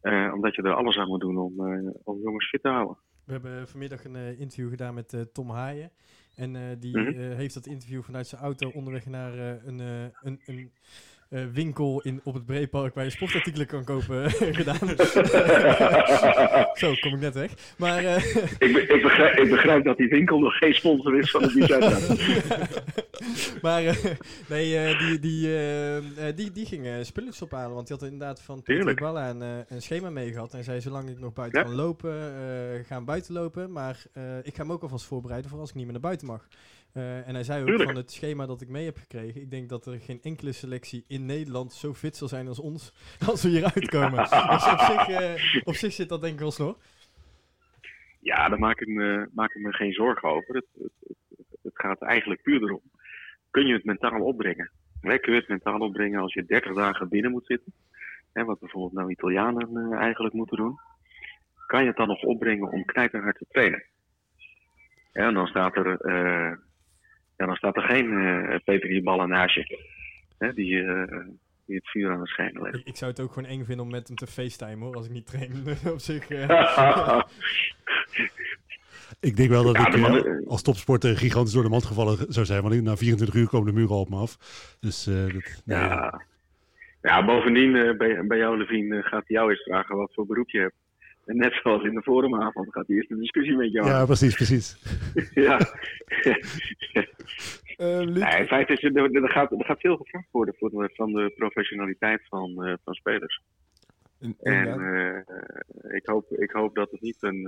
[0.00, 1.60] Eh, omdat je er alles aan moet doen om,
[2.04, 2.96] om jongens fit te houden.
[3.24, 5.90] We hebben vanmiddag een interview gedaan met Tom Haaien.
[6.36, 7.18] En die Mhm.
[7.36, 9.78] heeft dat interview vanuit zijn auto onderweg naar een,
[10.22, 10.72] een, een
[11.28, 14.78] eh, winkel in, op het Breepark waar je sportartikelen kan kopen gedaan.
[16.74, 17.50] Zo, kom ik net weg.
[17.78, 18.16] Maar eh,
[18.66, 21.52] ik, be- ik, begrijp, ik begrijp dat die winkel nog geen sponsor is van de
[21.52, 21.80] Bizet.
[23.62, 23.96] maar eh,
[24.48, 25.96] nee, eh, die, die, eh,
[26.28, 27.74] eh, die, die ging eh, spulletjes ophalen.
[27.74, 29.00] Want die had inderdaad van Tuurlijk.
[29.00, 30.54] Balla een, eh, een schema mee gehad.
[30.54, 31.64] En zei, zolang ik nog buiten Ja.
[31.66, 33.72] kan lopen, eh, gaan buiten lopen.
[33.72, 36.26] Maar eh, ik ga hem ook alvast voorbereiden voor als ik niet meer naar buiten
[36.26, 36.46] mag.
[36.96, 37.88] Eh, en hij zei ook Tuurlijk.
[37.88, 39.40] van het schema dat ik mee heb gekregen.
[39.40, 42.92] Ik denk dat er geen enkele selectie in Nederland zo fit zal zijn als ons.
[43.30, 44.18] Als we hier uitkomen.
[44.18, 46.76] dus op zich, eh, op zich zit dat denk ik wel snor.
[48.20, 50.54] Ja, daar maak ik me, maak ik me geen zorgen over.
[50.54, 52.82] Het, het, het, het gaat eigenlijk puur erom.
[53.50, 54.70] Kun je het mentaal opbrengen?
[55.00, 57.72] Hè, kun je het mentaal opbrengen als je 30 dagen binnen moet zitten?
[58.32, 60.78] Hè, wat bijvoorbeeld nou Italianen eh, eigenlijk moeten doen.
[61.66, 63.84] Kan je het dan nog opbrengen om knijterhard te trainen?
[65.12, 66.00] Ja, en dan staat er,
[67.36, 69.78] ja, dan staat er geen eh Peter die ballen naast je.
[70.38, 71.24] Hè, die, eh,
[71.66, 72.76] die het vuur aan het schijnen legt.
[72.76, 74.94] Ik, ik zou het ook gewoon eng vinden om met hem te facetimen hoor.
[74.96, 75.52] Als ik niet train
[75.94, 76.28] op zich.
[76.30, 77.20] eh.
[79.20, 82.62] Ik denk wel dat Ja, ik als topsporter gigantisch door de mand gevallen zou zijn.
[82.62, 84.36] Want na 24 uur komen de muren op me af.
[84.80, 86.22] Dus eh, dat, nee, Ja.
[87.02, 90.26] ja, bovendien eh, bij, bij jou, Levien, eh, gaat hij jou eens vragen wat voor
[90.26, 90.74] beroep je hebt.
[91.26, 94.34] En net zoals in de forumavond gaat hij eerst een discussie met jou ja, precies,
[94.34, 94.76] precies.
[95.46, 95.58] Ja.
[97.76, 100.90] Eh, nee, in feite is er, er, gaat, er gaat veel gevraagd worden voor de,
[100.94, 103.42] van de professionaliteit van, eh, van spelers.
[104.20, 107.44] in- En eh, ik, hoop, ik hoop dat het niet een,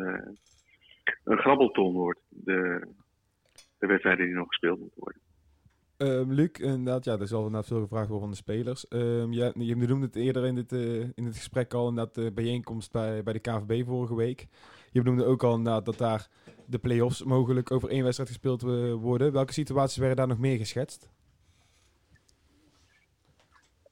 [1.25, 2.87] een grabbelton wordt, de,
[3.79, 5.21] de wedstrijden die nog gespeeld moeten worden.
[5.99, 8.89] Ehm, Luc, inderdaad, ja, er zal inderdaad veel gevraagd worden van de spelers.
[8.89, 12.33] Ehm, ja, je noemde het eerder in dit, eh, in het gesprek al, inderdaad, de
[12.33, 14.47] bijeenkomst bij, bij de KVB vorige week.
[14.93, 16.29] Je benoemde ook al inderdaad dat daar
[16.67, 19.33] de play-offs mogelijk over één wedstrijd gespeeld eh, worden.
[19.33, 21.11] Welke situaties werden daar nog meer geschetst?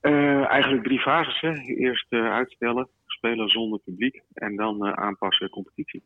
[0.00, 1.40] Eh, eigenlijk drie fases.
[1.40, 1.52] Hè.
[1.62, 6.02] Eerst eh, uitstellen, spelen zonder publiek en dan eh, aanpassen competitie.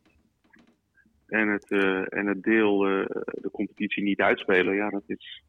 [1.26, 3.04] En het, eh, en het deel eh,
[3.40, 5.42] de competitie niet uitspelen, ja, dat is,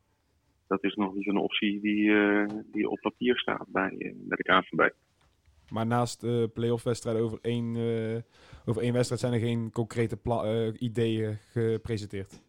[0.71, 4.37] dat is nog niet een optie die, eh, die op papier staat bij, eh, bij
[4.37, 4.89] de KNVB.
[5.69, 7.75] Maar naast eh play-off wedstrijden over één,
[8.65, 10.17] over één wedstrijd zijn er geen concrete
[10.79, 12.41] ideeën gepresenteerd.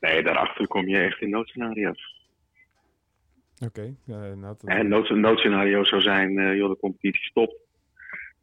[0.00, 2.28] Nee, daarachter kom je echt in noodscenario's.
[3.66, 4.62] Oké, ja, inderdaad.
[4.64, 7.54] En nood, noodscenario zou zijn, joh, de competitie stopt.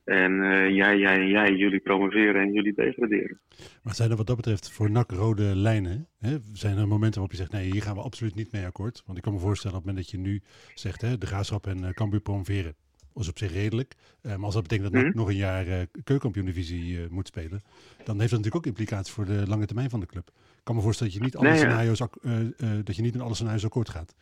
[0.07, 3.39] En eh, jij, jij, jij, jullie promoveren en jullie degraderen.
[3.83, 6.07] Maar zijn er wat dat betreft voor NAC rode lijnen?
[6.19, 6.37] Hè?
[6.53, 9.03] Zijn er momenten waarop je zegt, nee, hier gaan we absoluut niet mee akkoord?
[9.05, 10.41] Want ik kan me voorstellen op het moment dat je nu
[10.73, 12.75] zegt, hè, de Graafschap en uh, Cambuur promoveren,
[13.15, 13.93] is op zich redelijk.
[14.21, 15.17] Uh, maar als dat betekent dat NAC Mhm.
[15.17, 17.61] nog een jaar uh, keukenkampioen-divisie moet spelen,
[18.03, 20.27] dan heeft dat natuurlijk ook implicaties voor de lange termijn van de club.
[20.57, 23.13] Ik kan me voorstellen dat je niet alle, Nee, scenario's, eh, eh, dat je niet
[23.15, 24.15] in alle scenario's akkoord gaat.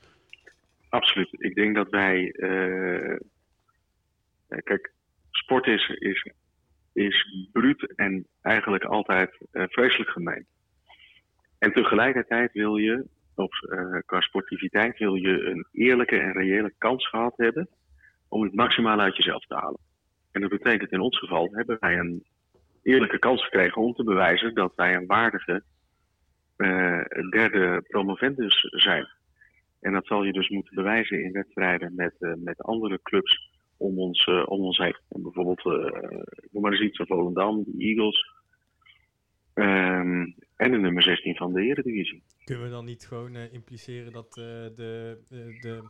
[0.89, 1.29] Absoluut.
[1.31, 2.31] Ik denk dat wij.
[2.31, 3.17] eh, eh,
[4.63, 4.93] kijk,
[5.45, 6.31] sport is, is,
[6.93, 10.45] is bruut en eigenlijk altijd eh, vreselijk gemeen.
[11.59, 13.05] En tegelijkertijd wil je,
[13.35, 17.69] of eh, qua sportiviteit, wil je een eerlijke en reële kans gehad hebben
[18.27, 19.79] om het maximaal uit jezelf te halen.
[20.31, 22.25] En dat betekent in ons geval hebben wij een
[22.83, 25.63] eerlijke kans gekregen om te bewijzen dat wij een waardige
[26.55, 29.07] eh, derde promovendus zijn.
[29.81, 34.25] En dat zal je dus moeten bewijzen in wedstrijden met, met andere clubs om ons,
[34.25, 34.97] eh, om ons heen.
[35.09, 38.33] En bijvoorbeeld, eh noem maar eens iets van Volendam, de Eagles.
[39.53, 42.23] Ehm, en de nummer 16 van de Eredivisie.
[42.43, 45.19] Kunnen we dan niet gewoon eh, impliceren dat de, de,
[45.61, 45.83] de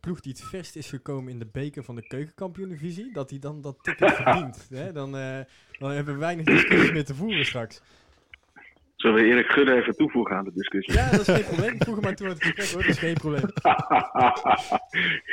[0.00, 3.60] ploeg die het verst is gekomen in de beker van de keukenkampioen-divisie, dat die dan
[3.60, 4.68] dat ticket verdient?
[4.68, 4.92] Hè?
[4.92, 5.10] Dan,
[5.78, 7.82] dan hebben we weinig discussies meer te voeren straks.
[9.02, 10.94] Zullen we Erik Gudde even toevoegen aan de discussie?
[10.94, 11.74] Ja, dat is geen probleem.
[11.78, 13.42] Voeg hem maar toe aan het gesprek hoor, dat is geen probleem.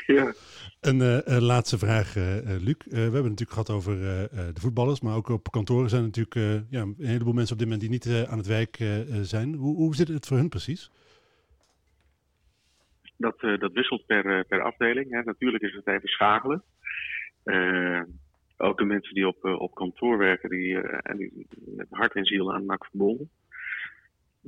[0.18, 0.34] ja.
[0.82, 2.76] Een eh, eh, laatste vraag, eh, eh, Luc.
[2.78, 5.90] Eh, we hebben het natuurlijk gehad over eh, eh, de voetballers, maar ook op kantoren
[5.90, 8.38] zijn er natuurlijk eh, ja, een heleboel mensen op dit moment die niet eh, aan
[8.38, 8.78] het werk
[9.22, 9.54] zijn.
[9.54, 10.92] Hoe, hoe zit het voor hun precies?
[13.18, 15.12] Dat, eh, dat wisselt per, per afdeling.
[15.12, 15.24] Hè.
[15.24, 16.64] Natuurlijk is het even schakelen.
[18.62, 22.26] Ook de mensen die op, op kantoor werken, die, eh, en die met hart en
[22.26, 23.30] ziel aan NAC verbonden.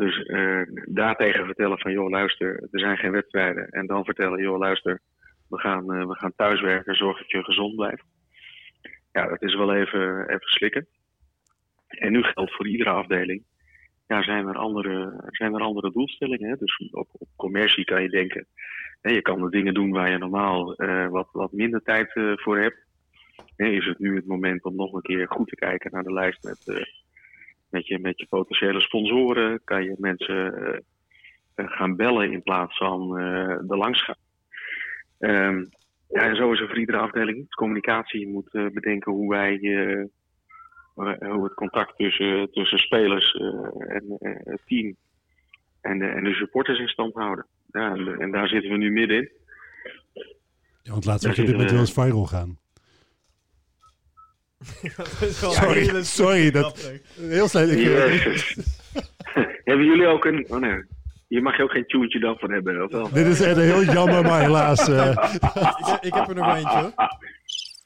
[0.02, 3.70] Dus eh daartegen vertellen van, joh luister, er zijn geen wedstrijden.
[3.70, 5.00] En dan vertellen, joh luister,
[5.50, 8.04] we gaan, eh, we gaan thuiswerken, zorg dat je gezond blijft.
[9.12, 10.88] Ja, dat is wel even, even slikken.
[11.88, 13.44] En nu geldt voor iedere afdeling,
[14.08, 16.50] ja, zijn er andere, zijn er andere doelstellingen.
[16.50, 16.56] Hè?
[16.56, 18.48] Dus op, op commercie kan je denken,
[19.02, 22.60] hè, je kan de dingen doen waar je normaal eh, wat, wat minder tijd voor
[22.60, 22.86] hebt.
[23.56, 26.14] Hè, is het nu het moment om nog een keer goed te kijken naar de
[26.14, 26.90] lijst met,
[27.71, 29.62] met, je, met je potentiële sponsoren?
[29.63, 30.79] Kan je mensen eh,
[31.55, 34.15] eh, gaan bellen in plaats van eh er langs gaan?
[35.19, 35.65] Ehm,
[36.07, 37.49] ja, en zo is er voor iedere afdeling.
[37.55, 39.57] Communicatie je moet bedenken hoe wij
[41.19, 43.34] hoe het contact tussen, tussen spelers
[43.88, 44.03] en
[44.43, 44.95] het team
[45.81, 47.45] en de, en de supporters in stand houden.
[47.71, 49.31] Ja, en, en daar zitten we nu middenin.
[50.84, 52.57] Ja, want laatst Daar zag je dit met we- eens viral gaan.
[54.97, 56.91] dat is wel Sorry, sorry, dat-.
[57.19, 57.69] Heel slecht.
[59.65, 60.45] Hebben jullie ook een.
[60.50, 60.84] Oh nee.
[61.28, 63.10] Hier mag je ook geen tuentje dan van hebben, of wel?
[63.13, 64.88] Dit is echt heel jammer, maar helaas.
[64.89, 66.91] eh, ik, heb- ik heb er nog eentje hoor.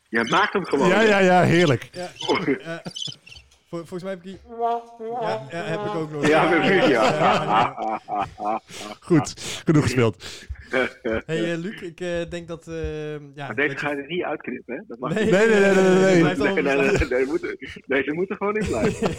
[0.10, 0.88] Ja, maak hem gewoon.
[0.88, 1.90] ja, ja, ja, heerlijk.
[1.92, 2.12] Ja.
[3.70, 4.40] Vol- volgens mij heb ik die...
[5.22, 6.28] Ja, ja, heb ik ook nog.
[6.28, 7.04] Ja, precies, ja.
[7.04, 7.76] ja.
[9.00, 10.26] Goed, genoeg gespeeld.
[11.26, 12.68] Hey eh, Luc, ik eh, denk dat...
[12.68, 14.82] eh, ja, Maar deze ga je- er niet uitknippen, hè?
[14.88, 15.34] Dat mag Nee, niet.
[15.34, 16.04] Nee, nee, nee, nee, nee, nee.
[16.04, 17.00] Nee, nee, bestaan.
[17.00, 19.10] nee, nee, moeten- deze moeten gewoon in blijven.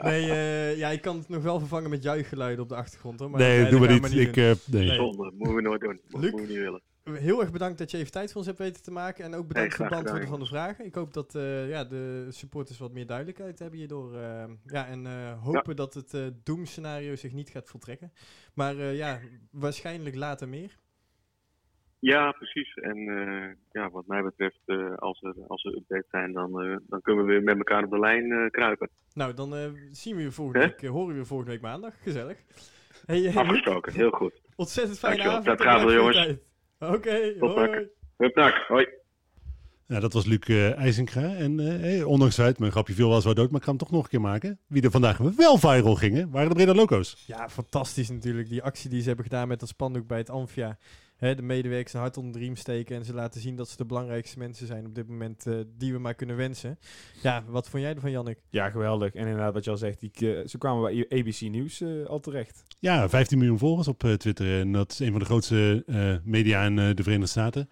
[0.10, 3.30] nee, eh, ja, ik kan het nog wel vervangen met juichgeluiden op de achtergrond hoor.
[3.30, 4.12] Maar Nee, dat doen we niet.
[4.14, 4.84] Ik, eh, nee.
[4.86, 4.94] Nee.
[4.96, 6.00] Zonde, moeten we nooit doen.
[6.10, 6.40] Moeten Luc?
[6.46, 6.82] we niet willen.
[7.04, 9.24] Heel erg bedankt dat je even tijd voor ons hebt weten te maken.
[9.24, 10.84] En ook bedankt voor het beantwoorden van de vragen.
[10.84, 14.14] Ik hoop dat eh, ja, de supporters wat meer duidelijkheid hebben hierdoor.
[14.14, 18.12] eh, ja, en eh, hopen dat het doemscenario zich niet gaat voltrekken.
[18.54, 20.78] Maar ja, waarschijnlijk later meer.
[21.98, 22.74] Ja, precies.
[22.74, 22.98] En
[23.72, 24.60] ja, wat mij betreft,
[24.96, 26.52] als, er, als er updates zijn, dan,
[26.86, 28.90] dan kunnen we weer met elkaar op de lijn kruipen.
[29.14, 30.66] Nou, dan zien we je volgende Hè?
[30.66, 31.94] week, horen we je volgende week maandag.
[32.02, 32.38] Gezellig.
[33.06, 34.40] Hey, Afgesproken, heel goed.
[34.56, 35.40] ontzettend fijne Dankjewel.
[35.40, 35.58] avond.
[35.58, 36.16] Dat gaat wel, jongens.
[36.16, 36.42] tijd.
[36.92, 37.88] Oké, Tot hoi.
[38.16, 38.86] Hup, hoi.
[39.86, 41.34] Ja, dat was Luc eh IJzenkra.
[41.34, 43.68] En eh, hey, ondanks het feit, mijn grapje viel wel zo dood, maar ik ga
[43.70, 44.58] hem toch nog een keer maken.
[44.66, 47.24] Wie er vandaag wel viral gingen, waren de Breda Loco's.
[47.26, 48.48] Ja, fantastisch natuurlijk.
[48.48, 50.78] Die actie die ze hebben gedaan met dat spandoek bij het Amphia.
[51.24, 52.96] Hè, de medewerkers een hart onder de riem steken.
[52.96, 55.92] En ze laten zien dat ze de belangrijkste mensen zijn op dit moment eh, die
[55.92, 56.78] we maar kunnen wensen.
[57.22, 58.38] Ja, wat vond jij ervan, Jannik?
[58.50, 59.14] Ja, geweldig.
[59.14, 62.20] En inderdaad, wat je al zegt, die, eh, ze kwamen bij ABC Nieuws eh, al
[62.20, 62.62] terecht.
[62.78, 64.60] Ja, 15 miljoen volgers op eh, Twitter.
[64.60, 67.68] En dat is een van de grootste eh, media in eh, de Verenigde Staten.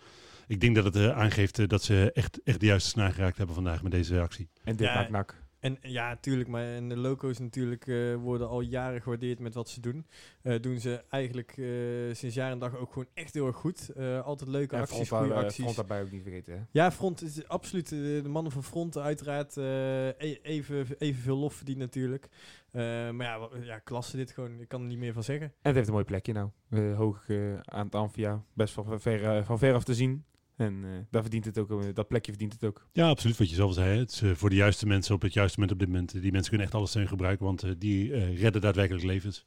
[0.47, 3.55] Ik denk dat het eh, aangeeft dat ze echt, echt de juiste snaar geraakt hebben
[3.55, 4.49] vandaag met deze actie.
[4.65, 5.42] En dit Ja, maakt nak.
[5.63, 9.69] En ja, tuurlijk, maar en de loco's natuurlijk eh, worden al jaren gewaardeerd met wat
[9.69, 10.07] ze doen.
[10.43, 11.67] Eh, doen ze eigenlijk eh,
[12.15, 13.91] sinds jaar en dag ook gewoon echt heel erg goed.
[14.25, 15.63] Altijd leuke acties, goede acties.
[15.63, 16.55] front daarbij ook niet vergeten.
[16.55, 16.61] Hè?
[16.71, 17.89] Ja, Front is absoluut.
[17.89, 22.29] de mannen van Front uiteraard e- even, evenveel lof verdiend natuurlijk.
[22.73, 24.61] Maar ja, ja, klasse dit gewoon.
[24.61, 25.47] Ik kan er niet meer van zeggen.
[25.47, 26.51] En het heeft een mooi plekje nou.
[26.95, 27.25] Hoog
[27.65, 28.43] aan het Amphia.
[28.53, 30.25] Best van ver, van ver af te zien.
[30.57, 32.87] En eh, daar verdient het ook, eh, dat plekje verdient het ook.
[32.93, 33.37] Ja, absoluut.
[33.39, 33.91] Wat je zelf al zei.
[33.95, 33.99] hè.
[33.99, 36.23] Het is eh, voor de juiste mensen op het juiste moment op dit moment.
[36.23, 39.47] Die mensen kunnen echt alle steun gebruiken, want eh, die eh, redden daadwerkelijk levens.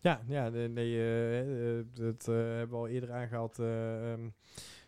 [0.00, 0.96] Ja, ja nee, nee,
[1.94, 3.58] dat eh, hebben we al eerder aangehaald.
[3.58, 4.28] eh, ehm,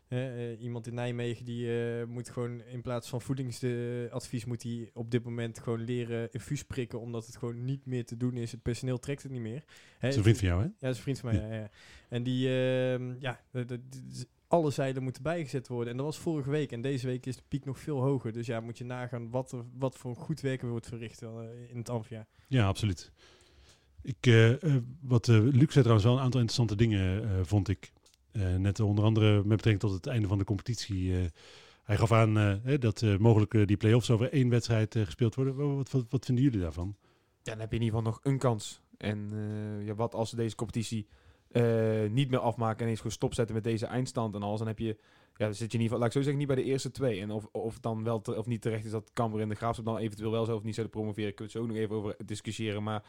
[0.08, 4.90] eh, eh, iemand in Nijmegen die eh, moet gewoon in plaats van voedingsadvies moet hij
[4.94, 8.52] op dit moment gewoon leren infuus prikken omdat het gewoon niet meer te doen is.
[8.52, 9.64] Het personeel trekt het niet meer.
[9.98, 10.66] Hè, Dat is een vriend van jou, hè?
[10.66, 11.48] Ja, dat is een vriend van mij.
[11.48, 11.54] Ja.
[11.54, 11.70] Ja,
[12.08, 13.40] En die, ehm, ja,
[14.48, 15.90] alle zeilen moeten bijgezet worden.
[15.90, 16.72] En dat was vorige week.
[16.72, 18.32] En deze week is de piek nog veel hoger.
[18.32, 21.30] Dus ja, moet je nagaan wat, er, wat voor goed werk er wordt verricht eh,
[21.68, 22.26] in het Amphia.
[22.46, 23.12] Ja, absoluut.
[24.02, 27.68] Ik, eh, eh, wat eh, Luc zei trouwens wel een aantal interessante dingen, eh, vond
[27.68, 27.92] ik.
[28.32, 31.16] Eh, net onder andere met betrekking tot het einde van de competitie.
[31.18, 31.24] eh,
[31.84, 35.34] hij gaf aan eh, hè, dat eh, mogelijk die play-offs over één wedstrijd eh, gespeeld
[35.34, 35.76] worden.
[35.76, 36.96] Wat, wat, wat, vinden jullie daarvan?
[37.42, 38.80] Ja, dan heb je in ieder geval nog een kans.
[38.96, 41.06] En eh, ja, wat als ze deze competitie
[41.50, 44.78] eh, niet meer afmaken en eens gewoon stopzetten met deze eindstand en alles, dan heb
[44.78, 44.96] je,
[45.36, 46.90] ja, dan zit je in ieder geval, laat ik zo zeggen, niet bij de eerste
[46.90, 47.20] twee.
[47.20, 49.84] En of, of dan wel te- of niet terecht is dat Cambuur en de Graafschap
[49.86, 52.82] dan eventueel wel zelf niet zouden promoveren, kunnen we het zo nog even over discussiëren.
[52.82, 53.02] Maar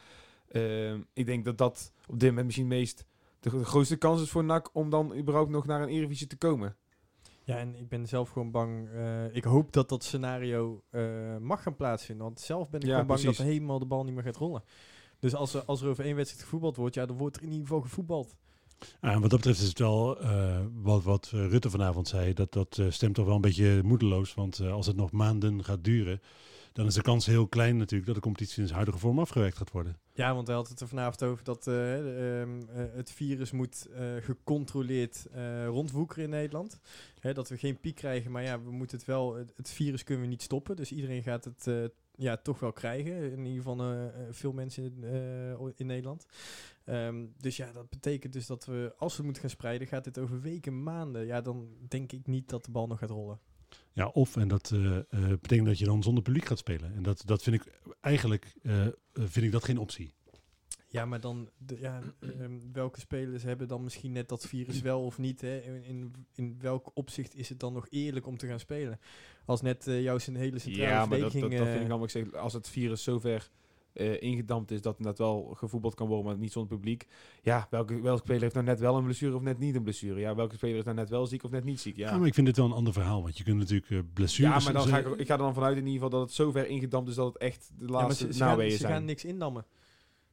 [0.48, 3.04] eh, ik denk dat dat op dit moment misschien meest
[3.40, 6.36] de, de grootste kans is voor NAC om dan überhaupt nog naar een Eredivisie te
[6.36, 6.76] komen.
[7.44, 8.88] Ja, en ik ben zelf gewoon bang.
[8.88, 12.24] eh, ik hoop dat dat scenario eh, mag gaan plaatsvinden.
[12.24, 13.38] Want zelf ben ik Ja, gewoon bang precies.
[13.38, 14.62] dat helemaal de bal niet meer gaat rollen.
[15.20, 17.50] Dus als er, als er over één wedstrijd gevoetbald wordt, ja, dan wordt er in
[17.50, 18.36] ieder geval gevoetbald.
[19.00, 22.32] Ah, en wat dat betreft is het wel eh, wat, wat eh, Rutte vanavond zei.
[22.32, 24.34] Dat, dat eh, stemt toch wel een beetje moedeloos.
[24.34, 26.20] Want eh, als het nog maanden gaat duren,
[26.72, 29.56] dan is de kans heel klein natuurlijk dat de competitie in zijn huidige vorm afgewerkt
[29.56, 29.96] gaat worden.
[30.12, 33.86] Ja, want hij had het er vanavond over dat eh, ehm, eh, het virus moet
[33.86, 36.80] eh, gecontroleerd eh, rondwoekeren in Nederland.
[37.20, 39.34] Hè, dat we geen piek krijgen, maar ja, we moeten het wel.
[39.34, 40.76] Het, virus kunnen we niet stoppen.
[40.76, 41.74] Dus iedereen gaat het eh,
[42.20, 43.32] ja, toch wel krijgen.
[43.32, 45.04] In ieder geval eh, veel mensen in,
[45.76, 46.26] eh, Nederland.
[46.84, 50.18] Ehm, dus ja, dat betekent dus dat we, als we moeten gaan spreiden, gaat dit
[50.18, 51.26] over weken, maanden.
[51.26, 53.38] Ja, dan denk ik niet dat de bal nog gaat rollen.
[53.92, 54.72] Ja, of, en dat
[55.40, 56.94] betekent dat je dan zonder publiek gaat spelen.
[56.94, 58.54] En dat, dat vind ik eigenlijk
[59.12, 60.14] vind ik dat geen optie.
[60.92, 65.04] Ja, maar dan, de, ja, ehm, welke spelers hebben dan misschien net dat virus wel
[65.04, 65.40] of niet?
[65.40, 65.58] Hè?
[65.58, 69.00] In, in, in welk opzicht is het dan nog eerlijk om te gaan spelen?
[69.44, 71.78] Als net eh jouw zijn hele centrale Ja, maar dat, dat, dat vind ik eh,
[71.78, 73.50] allemaal, ik zeg, als het virus zover
[73.92, 77.06] eh ingedampt is dat het wel gevoetbald kan worden, maar niet zonder publiek.
[77.42, 80.20] Ja, welke, welke speler heeft nou net wel een blessure of net niet een blessure?
[80.20, 81.96] Ja, welke speler is nou net wel ziek of net niet ziek?
[81.96, 82.10] Ja.
[82.10, 83.22] Ja, maar ik vind dit wel een ander verhaal.
[83.22, 84.64] Want je kunt natuurlijk eh, blessures...
[84.64, 86.32] ja maar dan ga ik, ik ga er dan vanuit in ieder geval dat het
[86.32, 88.78] zover ingedampt is dat het echt de ja, maar laatste ze, ze, gaan, ze gaan
[88.78, 89.04] zijn.
[89.04, 89.64] niks indammen.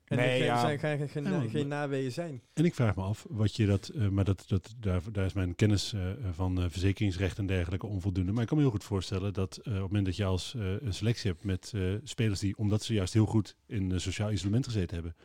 [0.08, 0.60] En Nee, er ja.
[0.60, 2.42] zijn, gaan geen, Ja, geen naweeën zijn.
[2.54, 5.34] En ik vraag me af wat je dat, eh, maar dat, dat, daar, daar is
[5.34, 8.32] mijn kennis eh, van eh, verzekeringsrecht en dergelijke onvoldoende.
[8.32, 10.56] Maar ik kan me heel goed voorstellen dat eh, op het moment dat je als
[10.56, 13.98] eh, een selectie hebt met eh, spelers die, omdat ze juist heel goed in eh,
[13.98, 15.16] sociaal isolement gezeten hebben,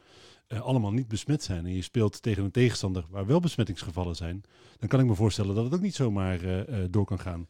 [0.47, 1.67] eh, allemaal niet besmet zijn.
[1.67, 4.43] En je speelt tegen een tegenstander waar wel besmettingsgevallen zijn,
[4.79, 7.49] dan kan ik me voorstellen dat het ook niet zomaar eh, eh, door kan gaan.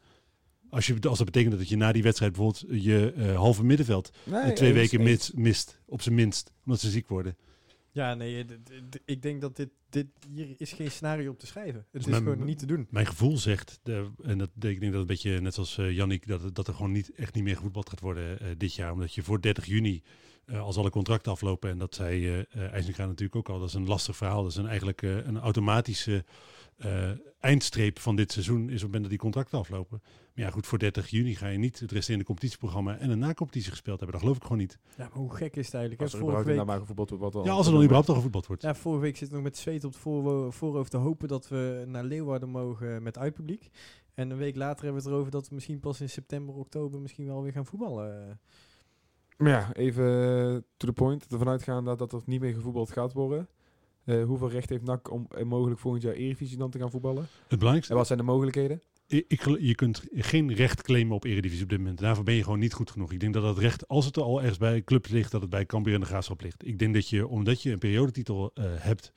[0.72, 4.10] Als, je, als dat betekent dat je na die wedstrijd bijvoorbeeld je eh, halve middenveld
[4.24, 5.08] Nee, eh, twee eens, weken eens.
[5.10, 7.36] mist, mist, op zijn minst, omdat ze ziek worden.
[7.90, 11.74] Ja, nee, d- ik denk dat dit, dit hier is geen scenario op te schrijven.
[11.80, 12.86] Het Dus is mijn- gewoon niet te doen.
[12.90, 15.90] Mijn gevoel zegt, de, en dat, ik denk dat het een beetje net zoals eh
[15.90, 18.74] Jannik, dat, het- dat er gewoon niet, echt niet meer gevoetbald gaat worden eh, dit
[18.74, 18.92] jaar.
[18.92, 20.02] Omdat je voor 30 juni,
[20.44, 23.74] eh, als alle contracten aflopen, en dat zei eh uh, natuurlijk ook al, dat is
[23.74, 24.42] een lastig verhaal.
[24.42, 26.24] Dat is een, eigenlijk eh, een automatische
[26.76, 30.00] eh, eindstreep van dit seizoen, is op het moment dat die contracten aflopen.
[30.02, 33.70] Maar ja, goed, voor 30 juni ga je niet het resterende competitieprogramma en een na-competitie
[33.70, 34.12] gespeeld hebben.
[34.12, 34.78] Dat geloof ik gewoon niet.
[34.96, 36.02] Ja, maar hoe gek is het eigenlijk?
[36.02, 38.14] Als er Vorige week, inderdaad maar gevoetbald wordt, wat Ja, als er dan überhaupt al
[38.14, 38.62] gevoetbald wordt.
[38.62, 40.00] ja, vorige week zit ik nog met zweet op het
[40.54, 43.70] voorhoofd te hopen dat we naar Leeuwarden mogen met uitpubliek.
[44.14, 47.00] En een week later hebben we het erover dat we misschien pas in september, oktober
[47.00, 48.40] misschien wel weer gaan voetballen.
[49.36, 51.26] Maar ja, even to the point.
[51.32, 53.48] Ervan uitgaan dat, dat er niet meer gevoetbald gaat worden.
[54.04, 57.26] Eh, hoeveel recht heeft NAC om eh, mogelijk volgend jaar Eredivisie dan te gaan voetballen?
[57.48, 58.82] Het belangrijkste, En wat zijn de mogelijkheden?
[59.06, 61.98] Ik, je kunt geen recht claimen op Eredivisie op dit moment.
[61.98, 63.12] Daarvoor ben je gewoon niet goed genoeg.
[63.12, 65.66] Ik denk dat dat recht, als het al ergens bij clubs ligt, dat het bij
[65.66, 66.66] Cambuur en de Graafschap ligt.
[66.66, 69.12] Ik denk dat je, omdat je een periodetitel eh, hebt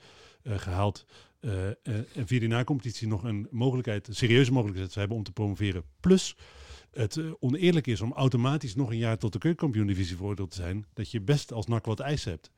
[0.45, 1.06] eh, gehaald
[1.39, 1.74] eh, eh,
[2.13, 5.84] en via die nacompetitie nog een mogelijkheid, een serieuze mogelijkheid zou hebben om te promoveren.
[6.00, 6.36] Plus
[6.91, 11.12] het oneerlijk is om automatisch nog een jaar tot de keukenkampioen-divisie veroordeeld te zijn, dat
[11.12, 12.52] je best als NAC wat eisen hebt.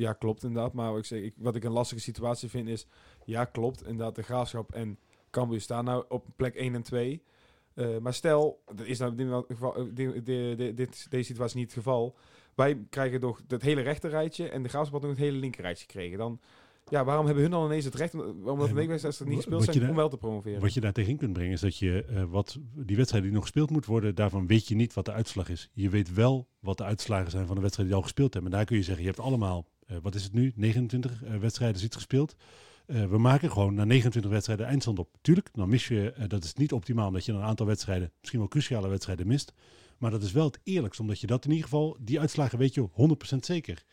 [0.00, 0.72] Ja, klopt inderdaad.
[0.72, 2.86] Maar wat ik, zeg, ik, wat ik een lastige situatie vind is...
[3.24, 3.82] Ja, klopt.
[3.86, 4.98] Inderdaad, de Graafschap en
[5.30, 7.22] Cambuur staan nou op plek 1 en 2.
[7.74, 11.24] Eh, maar stel, dat is nou in dit geval, eh, di- di- di- dit, deze
[11.24, 12.16] situatie niet het geval.
[12.54, 16.18] Wij krijgen toch het hele rechterrijtje en de Graafschap had nog het hele linkerrijtje gekregen.
[16.18, 16.40] Dan,
[16.88, 19.88] ja, waarom hebben hun dan ineens het recht, omdat de weekwedstrijden niet gespeeld zijn, daar-
[19.90, 20.60] om wel te promoveren?
[20.60, 23.46] Wat je daar tegen kunt brengen is dat je eh, wat die wedstrijden die nog
[23.48, 25.70] gespeeld moet worden, daarvan weet je niet wat de uitslag is.
[25.72, 28.50] Je weet wel wat de uitslagen zijn van de wedstrijden die al gespeeld hebben.
[28.52, 29.66] En daar kun je zeggen, je hebt allemaal,
[30.02, 32.36] wat is het nu, 29 eh, wedstrijden ziet gespeeld.
[32.86, 35.16] Eh, we maken gewoon na 29 wedstrijden eindstand op.
[35.20, 38.38] Tuurlijk, dan mis je, eh, dat is niet optimaal omdat je een aantal wedstrijden, misschien
[38.40, 39.52] wel cruciale wedstrijden mist.
[39.98, 42.74] Maar dat is wel het eerlijkst, omdat je dat in ieder geval, die uitslagen weet
[42.74, 43.84] je 100% zeker.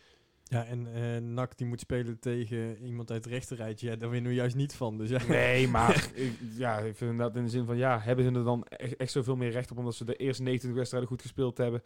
[0.44, 3.90] Ja, en eh NAC die moet spelen tegen iemand uit het rechterrijtje.
[3.90, 4.98] Ja, daar winnen we juist niet van.
[4.98, 5.26] Dus ja.
[5.28, 8.44] Nee, maar ik, ja, ik vind dat in de zin van ja, hebben hun er
[8.44, 11.58] dan echt, echt zoveel meer recht op omdat ze de eerste 29 wedstrijden goed gespeeld
[11.58, 11.84] hebben?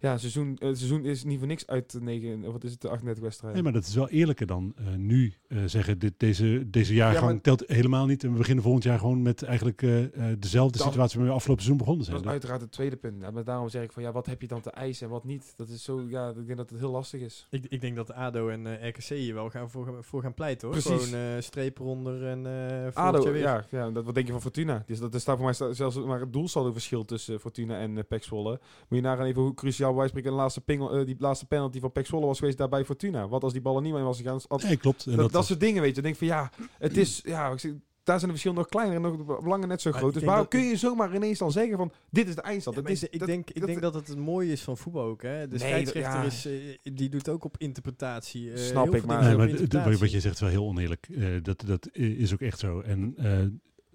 [0.00, 2.70] Ja, het seizoen, het seizoen is niet voor niks uit de 9, of wat is
[2.70, 3.62] het, de 38 wedstrijden.
[3.62, 7.26] Nee, maar dat is wel eerlijker dan eh, nu eh, zeggen, dit, deze, deze jaargang
[7.26, 8.24] Ja, maar- telt helemaal niet.
[8.24, 11.38] En we beginnen volgend jaar gewoon met eigenlijk eh, eh, dezelfde Dat- situatie waarmee we
[11.38, 12.16] afgelopen seizoen begonnen zijn.
[12.16, 13.20] Dat is uiteraard het tweede punt.
[13.20, 15.24] Ja, maar daarom zeg ik van ja, wat heb je dan te eisen en wat
[15.24, 15.52] niet?
[15.56, 17.46] Dat is zo, ja, ik denk dat het heel lastig is.
[17.50, 20.34] Ik, ik denk dat ADO en eh, RKC hier wel gaan voor, gaan- voor gaan
[20.34, 20.76] pleiten hoor.
[20.82, 21.04] Precies.
[21.04, 24.82] Gewoon eh streep eronder en eh ADO, ja, ja dat, wat denk je van Fortuna?
[24.86, 27.96] Dus dat, er staat voor mij zelfs maar het doelsaldo verschil tussen eh, Fortuna en
[27.96, 28.50] uh, Pek Zwolle.
[28.88, 31.80] Moet je nagaan even hoe cruciaal wij spreken de laatste, pingel, eh, die laatste penalty
[31.80, 33.28] van Pek Zwolle was geweest daarbij Fortuna.
[33.28, 34.40] Wat als die bal er niet meer was gegaan?
[34.48, 35.04] Had- Nee, klopt.
[35.04, 35.94] En dat, dat, dat, soort dingen, weet je.
[35.94, 37.72] Dan denk van ja, het is, ja, ik zeg,
[38.02, 40.14] daar zijn de verschillen nog kleiner en nog de belangen net zo groot.
[40.14, 42.76] Dus waarom kun je zomaar ineens dan zeggen van dit is de eindstand?
[42.76, 45.02] Ja, is, ik, dat- denk, ik dat- denk dat het het mooie is van voetbal
[45.04, 45.22] ook.
[45.22, 45.48] Hè?
[45.48, 46.52] De Nee, scheidsrechter is, eh,
[46.94, 48.52] die doet ook op interpretatie.
[48.52, 49.98] Eh, Snap ik, maar- nee, maar wat, interpretatie.
[49.98, 51.08] wat je zegt is wel heel oneerlijk.
[51.18, 52.80] Eh, dat, dat is ook echt zo.
[52.80, 53.38] En eh,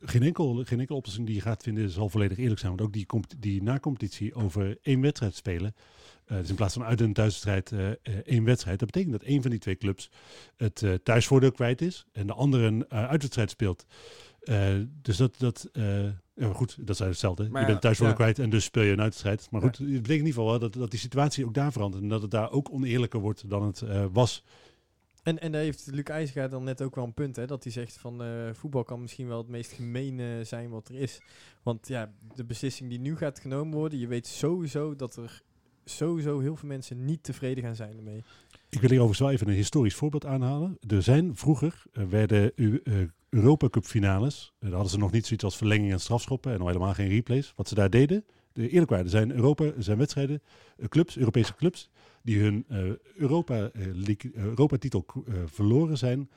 [0.06, 2.76] geen, enkel, geen enkele oplossing die je gaat vinden zal volledig eerlijk zijn.
[2.76, 3.08] Want ook die,
[3.40, 5.76] die na-competitie over één wedstrijd spelen.
[6.26, 8.80] eh, dus in plaats van uit- en thuiswedstrijd eh, eh, één wedstrijd.
[8.80, 10.10] Dat betekent dat één van die twee clubs
[10.58, 12.06] het thuisvoordeel kwijt is.
[12.12, 13.86] En de andere een uitwedstrijd speelt.
[15.02, 15.70] Dus dat, dat
[16.54, 17.50] goed, dat zijn hetzelfde.
[17.50, 18.24] Maar je bent thuisvoordeel ja.
[18.24, 19.48] kwijt en dus speel je een uitwedstrijd.
[19.52, 19.68] Maar Ja.
[19.68, 22.04] goed, het betekent in ieder geval wel dat, dat die situatie ook daar verandert.
[22.04, 24.44] En dat het daar ook oneerlijker wordt dan het was.
[25.26, 27.72] En, en daar heeft Luc IJzega dan net ook wel een punt, hè, dat hij
[27.72, 31.20] zegt van eh, voetbal kan misschien wel het meest gemene zijn wat er is.
[31.64, 35.42] Want ja, de beslissing die nu gaat genomen worden, je weet sowieso dat er
[35.86, 38.24] sowieso heel veel mensen niet tevreden gaan zijn ermee.
[38.70, 40.78] Ik wil hier overigens wel even een historisch voorbeeld aanhalen.
[40.88, 42.94] Er zijn vroeger, werden eh,
[43.30, 46.60] Europa Cup finales, eh, daar hadden ze nog niet zoiets als verlenging en strafschoppen en
[46.60, 47.54] al helemaal geen replays.
[47.56, 50.42] Wat ze daar deden, de, eerlijk waar, er zijn, Europa, er zijn wedstrijden,
[50.90, 51.90] clubs, Europese clubs,
[52.26, 52.80] die hun eh,
[53.16, 55.06] Europa, eh, eh, Europa-titel
[55.46, 56.30] verloren zijn,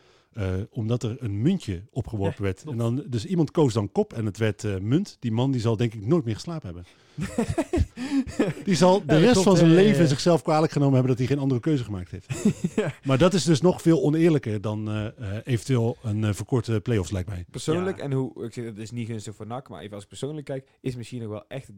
[0.70, 2.64] omdat er een muntje opgeworpen Ja, werd.
[2.64, 5.16] En dan, dus iemand koos dan kop en het werd munt.
[5.20, 6.84] Die man die zal denk ik nooit meer geslapen hebben.
[8.64, 10.08] Die zal de dat rest klopt, van zijn ja, leven ja.
[10.08, 12.26] zichzelf kwalijk genomen hebben dat hij geen andere keuze gemaakt heeft.
[12.76, 12.92] Ja.
[13.04, 17.10] Maar dat is dus nog veel oneerlijker dan eh, eh, eventueel een eh, verkorte play-offs,
[17.10, 17.44] lijkt mij.
[17.50, 18.02] Persoonlijk, Ja.
[18.02, 20.46] en hoe, ik zeg, dat is niet gunstig voor NAC, maar even als ik persoonlijk
[20.46, 21.68] kijk, is misschien nog wel echt,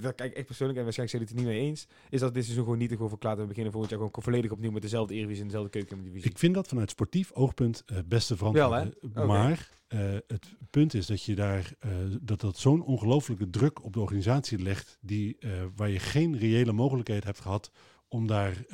[0.00, 2.20] daar kijk ik echt persoonlijk, en waarschijnlijk zijn jullie het er niet mee eens, is
[2.20, 4.50] dat dit seizoen gewoon niet te gewoon verklaard en we beginnen volgend jaar gewoon volledig
[4.50, 6.30] opnieuw met dezelfde Eredivisie en dezelfde keukendivisie.
[6.30, 8.70] Ik vind dat vanuit sportief oogpunt eh beste verantwoord.
[8.70, 9.56] Wel, hè?
[9.86, 14.00] Eh, het punt is dat je daar eh, dat dat zo'n ongelofelijke druk op de
[14.00, 17.70] organisatie legt, die, eh, waar je geen reële mogelijkheid hebt gehad
[18.08, 18.64] om daar,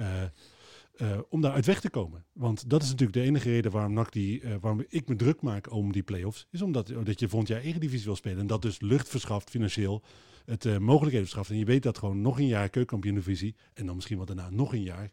[1.29, 2.25] om daar uit weg te komen.
[2.33, 5.93] Want dat is natuurlijk de enige reden waarom, die, waarom ik me druk maak om
[5.93, 6.47] die play-offs.
[6.51, 8.39] Is omdat dat je volgend jaar Eredivisie wil spelen.
[8.39, 10.03] En dat dus lucht verschaft financieel.
[10.45, 11.51] Het eh, mogelijkheden verschaft.
[11.51, 13.55] En je weet dat gewoon nog een jaar keukenkampioen-divisie.
[13.75, 15.11] En dan misschien wat daarna nog een jaar.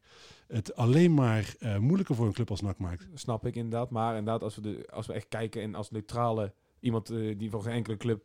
[0.48, 3.08] Het alleen maar eh, moeilijker voor een club als NAC maakt.
[3.14, 6.54] Snap ik inderdaad, maar inderdaad, als we, de, als we echt kijken en als neutrale
[6.80, 8.22] iemand eh, die voor geen enkele club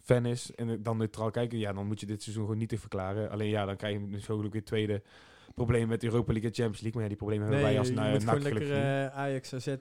[0.00, 2.78] fan is en dan neutraal kijken, ja, dan moet je dit seizoen gewoon niet te
[2.78, 3.30] verklaren.
[3.30, 5.02] Alleen ja, dan krijg je dus hopelijk weer tweede
[5.56, 6.92] probleem met Europa League en Champions League.
[7.00, 9.66] Maar ja, die problemen hebben wij als je moet NAC gewoon lekker eh, Ajax, AZ,
[9.66, 9.74] eh,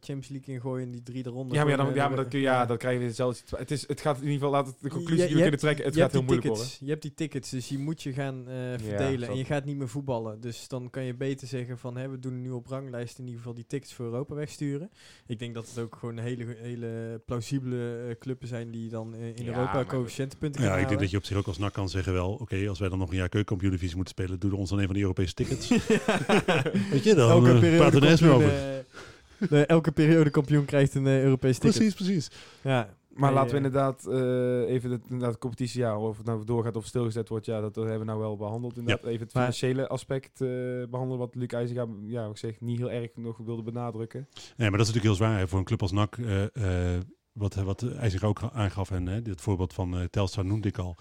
[0.00, 1.56] Champions League ingooien en die drie eronder.
[1.56, 2.02] Ja, maar, ja, dan, gooien.
[2.02, 3.36] ja, maar kun je, ja, dan krijg je hetzelfde.
[3.38, 5.42] situa- Het, is, het gaat in ieder geval, laat het de conclusie Je- die we
[5.42, 6.86] je kunnen trekken, het je gaat hebt heel die moeilijk tickets, worden.
[6.86, 9.28] Je hebt die tickets, dus die moet je gaan eh, verdelen.
[9.28, 10.40] en je gaat niet meer voetballen.
[10.40, 13.38] Dus dan kan je beter zeggen van, hè, we doen nu op ranglijst in ieder
[13.38, 14.90] geval die tickets voor Europa wegsturen.
[15.26, 19.26] Ik denk dat het ook gewoon hele, hele plausibele eh, clubs zijn die dan eh,
[19.36, 21.88] in Ja, Europa coëfficiëntenpunten Ja, ik denk dat je op zich ook als NAC kan
[21.88, 22.32] zeggen wel...
[22.32, 24.38] Oké, als wij dan nog een jaar keukenkampioen-divisie moeten spelen...
[24.40, 25.68] doe er ons dan een van die Europese tickets.
[26.90, 28.48] Weet je, dan elke eh, periode er eens meer over.
[28.48, 31.76] eh, de- elke periode kampioen krijgt een eh, Europees ticket.
[31.76, 32.30] Precies, precies.
[32.62, 36.26] Ja, Maar Nee, laten we inderdaad eh, even de, inderdaad de competitie, ja, of het
[36.26, 38.76] nou doorgaat of stilgezet wordt, ja, dat hebben we nou wel behandeld.
[38.76, 39.04] Inderdaad.
[39.06, 40.48] Even het Maar- financiële aspect eh,
[40.90, 44.28] behandelen, wat Luc IJzinga, ja, ik zeg, niet heel erg nog wilde benadrukken.
[44.56, 46.16] Nee, maar dat is natuurlijk heel zwaar hè, voor een club als NAC.
[46.18, 47.00] eh, eh,
[47.32, 50.96] wat, wat IJzer ook aangaf, en hè, dit voorbeeld van eh, Telstar noemde ik al.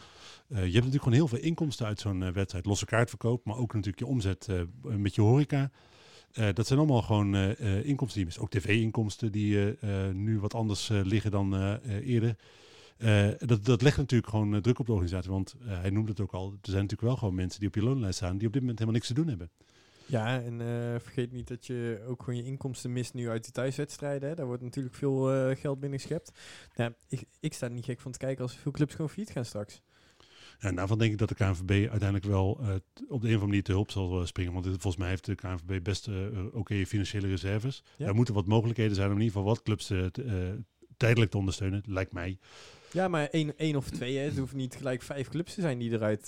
[0.48, 2.66] Eh, je hebt natuurlijk gewoon heel veel inkomsten uit zo'n eh, wedstrijd.
[2.66, 5.72] Losse kaartverkoop, maar ook natuurlijk je omzet eh, met je horeca.
[6.54, 7.36] Dat zijn allemaal gewoon
[7.84, 8.40] inkomsten die je mist.
[8.40, 9.78] Ook tv-inkomsten die
[10.14, 12.36] nu wat anders liggen dan eerder.
[13.38, 15.32] Dat, dat legt natuurlijk gewoon druk op de organisatie.
[15.32, 16.48] Want hij noemde het ook al.
[16.48, 18.38] Er zijn natuurlijk wel gewoon mensen die op je loonlijst staan.
[18.38, 19.50] die op dit moment helemaal niks te doen hebben.
[20.06, 20.58] Ja, en
[21.02, 24.30] vergeet niet dat je ook gewoon je inkomsten mist nu uit die thuiswedstrijden.
[24.30, 24.36] Hè.
[24.36, 26.40] Daar wordt natuurlijk veel geld binnengeschept.
[26.74, 29.46] Ja, ik, ik sta niet gek van te kijken als veel clubs gewoon failliet gaan
[29.46, 29.82] straks.
[30.60, 33.46] En daarvan denk ik dat de KNVB uiteindelijk wel eh, op de een of andere
[33.46, 34.54] manier te hulp zal eh, springen.
[34.54, 36.16] Want het- volgens mij heeft de KNVB best eh,
[36.52, 37.84] oké financiële reserves.
[37.98, 38.08] Ja.
[38.08, 40.60] Er moeten wat mogelijkheden zijn om in ieder geval wat clubs te-
[40.98, 42.38] tijdelijk te ondersteunen, lijkt mij.
[42.92, 44.18] Ja, maar één, één of twee.
[44.18, 44.24] Hè.
[44.24, 46.26] Het hoeft niet gelijk vijf clubs te zijn die eruit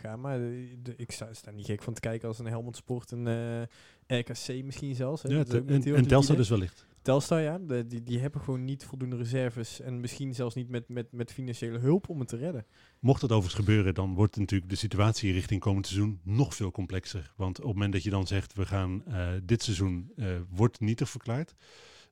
[0.00, 0.20] gaan.
[0.20, 3.10] Maar de, de- ik sta, sta niet gek van te kijken als een Helmond Sport,
[3.10, 3.62] een
[4.06, 5.22] RKC misschien zelfs.
[5.22, 5.28] Hè.
[5.28, 6.36] Ja, Dat en, en liquide.
[6.36, 6.86] dus wellicht.
[7.04, 7.58] Telstar, ja.
[7.58, 9.80] De- die, die hebben gewoon niet voldoende reserves.
[9.80, 12.66] En misschien zelfs niet met, met, met financiële hulp om het te redden.
[13.00, 17.32] Mocht dat overigens gebeuren, dan wordt natuurlijk de situatie richting komend seizoen nog veel complexer.
[17.36, 20.80] Want op het moment dat je dan zegt, we gaan eh, dit seizoen eh, wordt
[20.80, 21.54] nietig verklaard.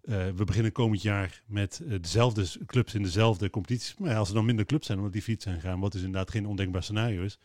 [0.03, 3.97] Eh, we beginnen komend jaar met dezelfde clubs in dezelfde competities.
[3.99, 6.31] Maar als er dan minder clubs zijn omdat die fiets zijn gegaan, wat dus inderdaad
[6.31, 7.39] geen ondenkbaar scenario is.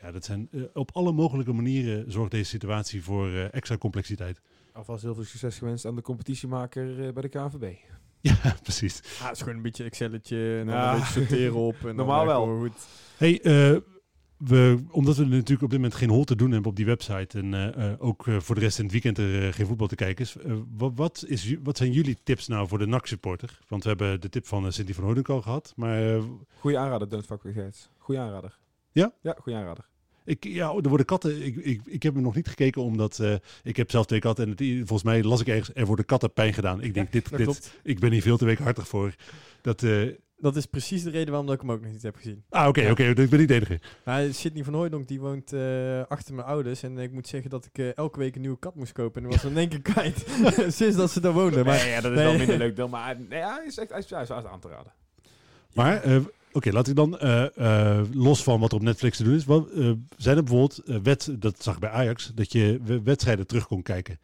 [0.00, 4.40] Ja, dat zijn op alle mogelijke manieren zorgt deze situatie voor extra complexiteit.
[4.74, 7.74] Alvast heel veel succes gewenst aan de competitiemaker eh, bij de KNVB.
[8.20, 9.00] Ja, precies.
[9.20, 10.92] Ah, het is gewoon een beetje Excelletje en dan Ja.
[10.92, 11.76] een beetje sorteren op.
[11.84, 12.58] En Normaal wel.
[12.58, 12.72] goed.
[13.16, 13.76] Hey, eh,
[14.36, 17.38] we, omdat we natuurlijk op dit moment geen hol te doen hebben op die website
[17.38, 19.94] en eh, eh, ook voor de rest in het weekend er eh, geen voetbal te
[19.94, 23.58] kijken is, eh, wat, wat, is, wat zijn jullie tips nou voor de NAC-supporter?
[23.68, 26.22] Want we hebben de tip van uh, Cindy van Hooydonk al gehad, maar eh,
[26.58, 27.40] Goeie aanrader, Don't Fuck.
[27.98, 28.58] Goeie aanrader.
[28.92, 29.12] Ja?
[29.22, 29.88] Ja, goeie aanrader.
[30.24, 33.34] Ik, ja, er worden katten, ik, ik, ik heb er nog niet gekeken omdat eh,
[33.62, 36.32] ik heb zelf twee katten en het, volgens mij las ik ergens, er worden katten
[36.32, 36.82] pijn gedaan.
[36.82, 37.78] Ik denk, dit, dit, klopt.
[37.82, 39.14] ik ben hier veel te weekhartig voor.
[39.60, 42.16] Dat, eh, Dat is precies de reden waarom dat ik hem ook nog niet heb
[42.16, 42.44] gezien.
[42.48, 43.80] ah, oké, oké, ik ben niet de enige.
[44.04, 46.82] Maar Sidney van Hooydonk die woont eh, achter mijn ouders.
[46.82, 49.22] En ik moet zeggen dat ik elke week een nieuwe kat moest kopen.
[49.22, 50.26] En was dan in één keer kwijt.
[50.76, 51.64] Sinds dat ze daar woonden.
[51.64, 52.26] Maar nee, ja, dat is nee.
[52.26, 54.68] wel minder leuk dan, maar nee, hij is echt hij is, hij is aan te
[54.68, 54.92] raden.
[55.74, 56.16] Maar, eh,
[56.54, 59.44] oké, laat ik dan, eh, eh, los van wat er op Netflix te doen is,
[59.44, 63.46] wat, eh, zijn er bijvoorbeeld, wet, dat zag ik bij Ajax, dat je we- wedstrijden
[63.46, 64.18] terug kon kijken.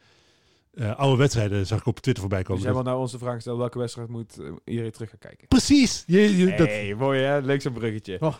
[0.96, 2.62] Oude wedstrijden zag ik op Twitter voorbij Dus komen.
[2.62, 5.48] jij wil nou onze vraag stellen, welke wedstrijd moet iedereen terug gaan kijken?
[5.48, 6.04] Precies!
[6.06, 7.40] Je, je, dat, hey, mooi hè?
[7.40, 8.16] Leuk zo'n bruggetje.
[8.20, 8.34] Oh,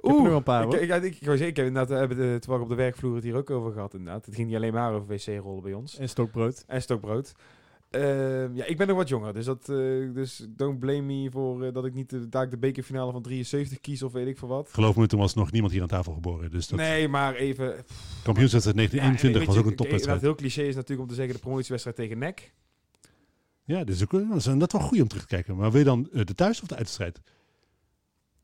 [0.00, 2.68] heb nog een paar, ik, ik, ik, ik, heb inderdaad, we hebben de, terwijl op
[2.68, 4.26] de werkvloer het hier ook over gehad inderdaad.
[4.26, 5.98] Het ging niet alleen maar over wc-rollen bij ons.
[5.98, 6.64] En stokbrood.
[6.66, 7.32] En stokbrood.
[7.90, 9.76] Ehm, ja, ik ben nog wat jonger, dus, dat, eh,
[10.14, 13.80] dus don't blame me voor eh, dat ik niet de, daar de bekerfinale van 73
[13.80, 14.68] kies of weet ik veel wat.
[14.72, 16.50] geloof me, toen was nog niemand hier aan tafel geboren.
[16.50, 17.74] Dus dat Nee, maar even...
[18.22, 20.20] kampioenswedstrijd 1921 Ja, en was ook een topwedstrijd.
[20.20, 22.52] Heel cliché is natuurlijk om te zeggen de promotiewedstrijd tegen NEC.
[23.64, 25.56] Ja, dat is, ook, dat is dat wel goed om terug te kijken.
[25.56, 27.20] Maar wil je dan eh, de thuis- of de uitstrijd?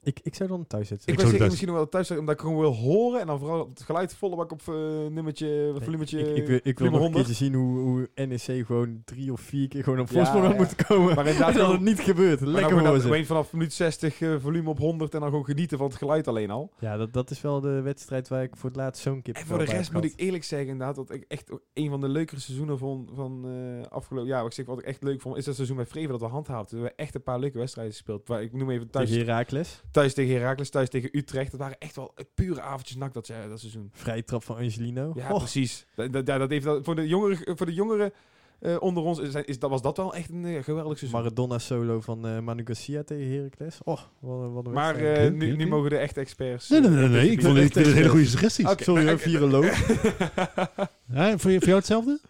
[0.05, 1.13] Ik, ik zou dan thuis zitten.
[1.13, 3.21] Ik Ik thuis- misschien nog wel thuis, omdat ik gewoon wil horen.
[3.21, 4.75] En dan vooral het geluid volle bak op eh,
[5.11, 6.19] nummertje, volumetje.
[6.19, 7.25] ik, ik, wil, ik wil nog een 100.
[7.27, 10.53] keertje zien hoe, hoe NEC gewoon drie of vier keer gewoon op Ja, voorsprong had
[10.53, 10.59] ja.
[10.59, 11.15] moeten komen.
[11.15, 12.41] Maar inderdaad en dat het niet gebeurt.
[12.41, 13.01] Maar dan Lekker ze.
[13.01, 16.29] gewoon vanaf minuut 60 eh, volume op 100 en dan gewoon genieten van het geluid
[16.29, 16.73] alleen al.
[16.79, 19.47] Ja, dat, dat is wel de wedstrijd waar ik voor het laatst zo'n kip En
[19.47, 22.41] voor de rest moet ik eerlijk zeggen inderdaad dat ik echt een van de leukere
[22.41, 24.39] seizoenen vond van eh afgelopen jaar.
[24.43, 26.27] Wat ik zeg wat ik echt leuk vond is dat seizoen met Vreven dat we
[26.27, 26.79] handhaafden.
[26.79, 28.29] We hebben echt een paar leuke wedstrijden gespeeld.
[28.29, 29.81] Waar, ik noem even thuis Herakles.
[29.93, 31.51] Thuis tegen Heracles, thuis tegen Utrecht.
[31.51, 33.91] Dat waren echt wel pure avondjes nak dat, ze- dat seizoen.
[33.93, 35.13] Vrije trap van Angelino.
[35.15, 35.87] Ja, Oh, precies.
[35.95, 38.13] Dat, dat, dat heeft, dat, voor de jongeren, voor de jongeren
[38.59, 41.21] eh, onder ons is, is, dat, was dat wel echt een eh, geweldig seizoen.
[41.21, 43.79] Maradona solo van eh, Manu Garcia tegen Heracles.
[43.85, 46.69] Oh, wat, wat een maar eh, nu, mogen de echte experts...
[46.69, 47.09] Nee, nee, nee.
[47.09, 47.31] nee.
[47.31, 48.69] Ik, vond, het hele goede suggesties.
[48.71, 49.81] Oké, Sorry, hoor, viroloog.
[51.13, 52.21] Ja, voor, voor jou hetzelfde?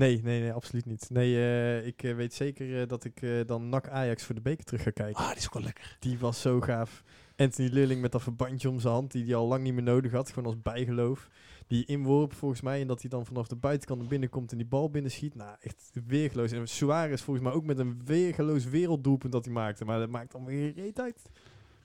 [0.00, 1.10] Nee, nee, nee, absoluut niet.
[1.10, 4.64] Nee, eh, ik eh, weet zeker eh, dat ik dan NAC Ajax voor de beker
[4.64, 5.22] terug ga kijken.
[5.22, 5.96] Ah, die is ook wel lekker.
[5.98, 7.04] Die was zo gaaf.
[7.36, 10.12] Anthony Lilling met dat verbandje om zijn hand, die hij al lang niet meer nodig
[10.12, 11.28] had, gewoon als bijgeloof.
[11.66, 14.58] Die inworp volgens mij, en dat hij dan vanaf de buitenkant naar binnen komt en
[14.58, 15.34] die bal binnenschiet.
[15.34, 16.52] Nou, echt weergeloos.
[16.52, 19.84] En Suarez volgens mij ook met een weergeloos werelddoelpunt dat hij maakte.
[19.84, 21.30] Maar dat maakt dan weer reet uit.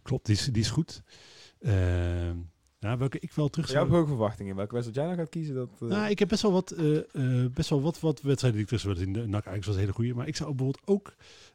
[0.01, 1.01] Klopt, die is, die is goed.
[2.85, 4.01] Ja, welke ik wel terug Jij hebt zou...
[4.01, 4.55] hoge verwachtingen.
[4.55, 5.69] Welke wedstrijd jij nou gaat kiezen, dat...
[5.81, 8.61] eh, Nou, ik heb best wel wat, eh, eh, best wel wat, wat wedstrijden die
[8.61, 9.13] ik tussen wil zien.
[9.13, 10.13] De NAC Ajax was een hele goede.
[10.13, 11.13] Maar ik zou bijvoorbeeld ook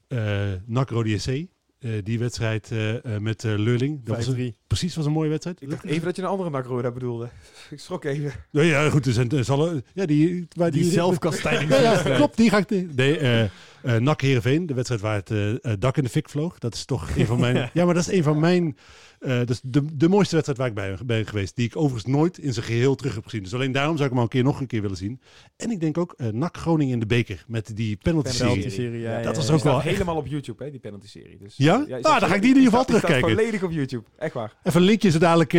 [0.08, 4.04] eh NAC Rode SC, eh, die wedstrijd eh, eh, met Lurling.
[4.04, 4.56] Dat was een, 5-3.
[4.66, 5.62] precies, was een mooie wedstrijd.
[5.62, 7.28] ik dacht even dat je een andere nakroda bedoelde.
[7.70, 8.32] ik schrok even.
[8.50, 9.04] Ja, ja, goed.
[9.04, 11.70] Dus, en, zal, er- ja, die, waar Die die, zelfkastijding.
[11.74, 12.36] Ja, ja, klopt.
[12.36, 12.94] Die ga ik.
[12.94, 13.48] Nee,
[13.82, 16.58] eh NAC Heerenveen, de wedstrijd waar het eh, eh, dak in de fik vloog.
[16.58, 17.54] Dat is toch een van mijn.
[17.74, 18.76] ja, maar dat is een van mijn.
[19.18, 21.56] eh dat is de, de mooiste wedstrijd waar ik bij ben geweest.
[21.56, 23.42] Die ik overigens nooit in zijn geheel terug heb gezien.
[23.42, 25.20] Dus alleen daarom zou ik hem al een keer nog een keer willen zien.
[25.56, 27.44] En ik denk ook eh NAC Groningen in de beker.
[27.46, 28.70] Met die penalty Penalty serie.
[28.70, 29.54] serie, ja, Ja, ja, dat was ja.
[29.54, 31.38] ook wel helemaal op YouTube, hè, die penalty-serie.
[31.38, 31.74] Dus, Ja?
[32.02, 33.30] Ah, dan ga ik die in ieder geval die terugkijken.
[33.36, 34.04] volledig op YouTube.
[34.18, 34.56] Echt waar.
[34.62, 35.52] Even een linkje zo dadelijk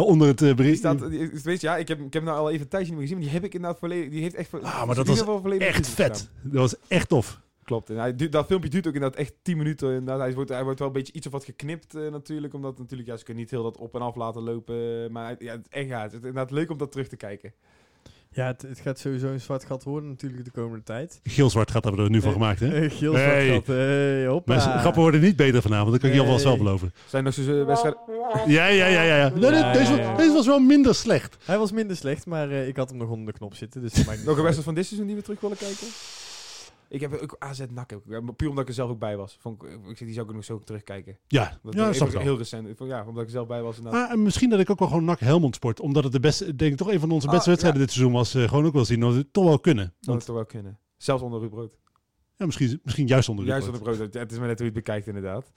[0.00, 0.82] onder het bericht.
[1.42, 3.16] weet je, ja, ik heb, ik heb nou al even een tijdje niet meer gezien,
[3.18, 5.56] maar die heb ik inderdaad volledig, die heeft echt, Ah, maar dat in ieder was
[5.58, 6.30] Echt vet.
[6.42, 7.40] Dat was echt tof.
[7.68, 7.90] Klopt.
[7.90, 9.88] En hij, dat filmpje duurt ook inderdaad echt 10 minuten.
[9.88, 10.18] Inderdaad.
[10.18, 13.08] Hij, wordt, hij wordt wel een beetje iets of wat geknipt eh, natuurlijk, omdat natuurlijk,
[13.08, 15.12] ja, ze kunnen niet heel dat op en af laten lopen.
[15.12, 17.52] Maar ja, het, echt, ja, het is inderdaad leuk om dat terug te kijken.
[18.32, 21.20] Ja, het, het gaat sowieso een zwart gat worden natuurlijk de komende tijd.
[21.22, 22.68] Geel-zwart gaat hebben we er nu van Eh, gemaakt, hè?
[22.80, 23.44] Eh, Geel Hey.
[23.46, 23.76] zwart gat.
[23.76, 24.58] Hey, hoppa.
[24.78, 25.90] Grappen worden niet beter vanavond.
[25.90, 26.92] Dat kan ik je alvast wel beloven.
[27.06, 28.00] Zijn nog zo'n wedstrijden...
[28.46, 29.16] Ja, ja, ja, ja.
[29.16, 29.28] ja.
[29.28, 30.16] Nee, Ja, deze, ja, was- ja.
[30.16, 31.36] deze was wel minder slecht.
[31.44, 33.80] Hij was minder slecht, maar eh, ik had hem nog onder de knop zitten.
[33.82, 35.86] Dus Nog een wedstrijd van dit seizoen die we terug willen kijken?
[36.88, 37.86] Ik heb ook AZ maar
[38.36, 39.36] Puur omdat ik er zelf ook bij was.
[39.40, 41.18] Vond ik, ik die zou ik nog zo terugkijken.
[41.26, 42.68] Ja, Dat ja snap ik heel recent.
[42.68, 43.84] Ik vond, Ja, omdat ik er zelf bij was.
[43.84, 45.80] Ah, en misschien dat ik ook wel gewoon NAC Helmond sport.
[45.80, 47.86] Omdat het de beste, denk ik toch een van onze Ah, beste wedstrijden ja.
[47.86, 48.34] dit seizoen was.
[48.34, 49.84] eh, gewoon ook wel zien dat we het toch wel kunnen.
[49.84, 50.78] Dat Want, het toch wel kunnen.
[50.96, 51.76] Zelfs onder Ruud Brood.
[52.36, 53.98] ja, misschien, misschien juist onder de Juist onder Brood.
[54.14, 55.52] Het is maar net hoe je het bekijkt inderdaad.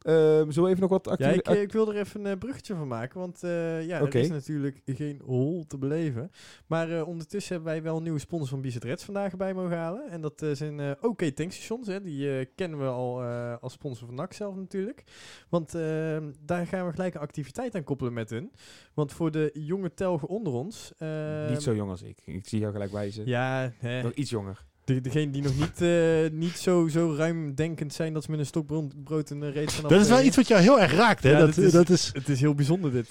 [0.00, 1.58] Ehm zullen we even nog wat Ja, actuele...
[1.60, 4.28] ik, ik wil er even een eh, bruggetje van maken, want eh, ja, er is
[4.28, 6.30] natuurlijk geen hol te beleven.
[6.66, 9.76] Maar eh, ondertussen hebben wij wel een nieuwe sponsor van Bizet Reds vandaag bij mogen
[9.76, 10.08] halen.
[10.10, 12.00] En dat zijn OK Tankstations, hè.
[12.00, 13.22] die kennen we al
[13.60, 15.04] als sponsor van NAC zelf natuurlijk.
[15.48, 18.52] Want eh, daar gaan we gelijk een activiteit aan koppelen met hun.
[18.94, 20.92] Want voor de jonge telgen onder ons...
[20.98, 22.18] eh, Niet zo jong als ik.
[22.24, 23.26] Ik zie jou gelijk wijzen.
[23.26, 24.64] Ja, hè, Nog iets jonger.
[24.84, 28.46] De, degene die nog niet, eh, niet zo, zo ruimdenkend zijn dat ze met een
[28.46, 31.30] stokbrood brood een reet gaan Dat is wel iets wat jou heel erg raakt, hè?
[31.30, 33.08] Ja, dat, dat is- dat is, Het is heel bijzonder dit.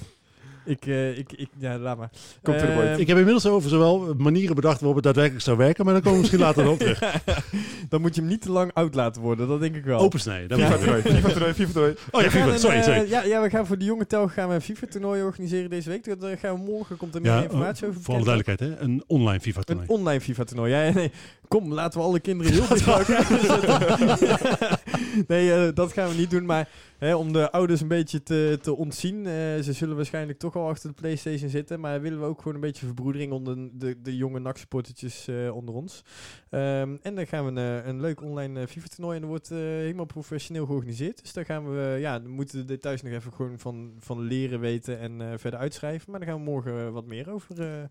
[0.65, 2.09] Ik, eh, ik, ik, ja, laat maar.
[2.43, 2.57] Komt.
[2.61, 5.85] Ehm, ik heb inmiddels over zowel manieren bedacht waarop het daadwerkelijk zou werken.
[5.85, 6.99] Maar dan komen we misschien later nog op terug.
[7.89, 9.99] Dan moet je hem niet te lang oud laten worden, dat denk ik wel.
[9.99, 10.57] Opensnijden.
[10.59, 10.79] FIFA ik.
[10.79, 11.01] toernooi.
[11.01, 11.53] FIFA toernooi.
[11.53, 11.95] FIFA toernooi.
[12.11, 12.53] Oh ja, We gaan FIFA.
[12.53, 13.09] een, Sorry, eh, sorry.
[13.09, 16.19] ja, ja, we gaan voor de jonge tel gaan we een FIFA-toernooi organiseren deze week.
[16.19, 18.03] Daar gaan we morgen, komt er meer Ja, informatie oh, over.
[18.03, 18.83] voor alle duidelijkheid, hè?
[18.83, 19.87] Een online FIFA Een toernooi.
[19.87, 20.71] online FIFA-toernooi.
[20.71, 21.11] Ja, ja, nee.
[21.47, 24.79] Kom, laten we alle kinderen heel bij elkaar zetten.
[25.27, 26.45] nee, eh, dat gaan we niet doen.
[26.45, 26.67] Maar
[26.99, 29.17] hè, om de ouders een beetje te, te ontzien.
[29.25, 31.79] eh, ze zullen waarschijnlijk toch al achter de Playstation zitten.
[31.79, 35.75] Maar willen we ook gewoon een beetje verbroedering onder de, de, jonge NAC-supportertjes eh, onder
[35.75, 36.03] ons.
[36.49, 39.15] Ehm, en dan gaan we een, een leuk online eh, FIFA-toernooi.
[39.15, 41.21] En dat wordt eh, helemaal professioneel georganiseerd.
[41.21, 44.59] Dus daar gaan we, eh, ja, moeten de details nog even gewoon van, van leren
[44.59, 46.11] weten en eh, verder uitschrijven.
[46.11, 47.83] Maar daar gaan we morgen eh, wat meer over, eh,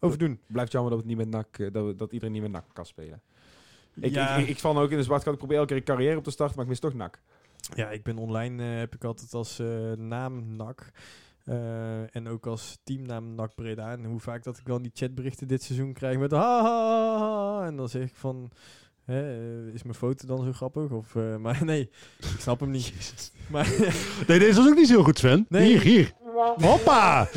[0.00, 0.40] over doen.
[0.46, 2.64] Blijft jammer dat, het niet met NAC, eh, dat, we- dat iedereen niet met NAC
[2.72, 3.20] kan spelen.
[4.00, 4.36] Ik, Ja.
[4.36, 5.26] ik, ik, ik val nou ook in de zwart.
[5.26, 7.20] Ik probeer elke keer een carrière op te starten, maar ik mis toch NAC.
[7.74, 10.90] Ja, ik ben online, eh, heb ik altijd als eh, naam NAC.
[11.44, 13.90] eh, en ook als teamnaam NAC Breda.
[13.92, 17.18] En hoe vaak dat ik wel die chatberichten dit seizoen krijg met ha, ha, ha,
[17.58, 17.66] ha.
[17.66, 18.50] En dan zeg ik van,
[19.04, 20.90] hè, is mijn foto dan zo grappig?
[20.90, 22.92] Of, eh, maar nee, ik snap hem niet.
[23.50, 23.68] Maar
[24.28, 25.46] Nee, deze was ook niet zo heel goed, Sven.
[25.48, 25.66] Nee.
[25.66, 26.12] Hier, hier.
[26.56, 27.28] Hoppa!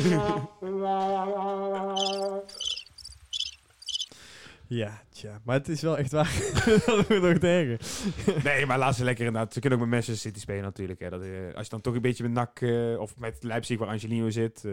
[4.66, 5.40] ja, ja.
[5.44, 6.32] Maar het is wel echt waar.
[6.86, 7.80] dat wordt nog erger.
[8.44, 9.52] Nee, maar laat ze lekker inderdaad.
[9.52, 11.00] Ze kunnen ook met Manchester City spelen natuurlijk.
[11.00, 11.10] Hè.
[11.10, 13.88] Dat, eh, als je dan toch een beetje met NAC eh, of met Leipzig waar
[13.88, 14.64] Angelino zit.
[14.64, 14.72] eh,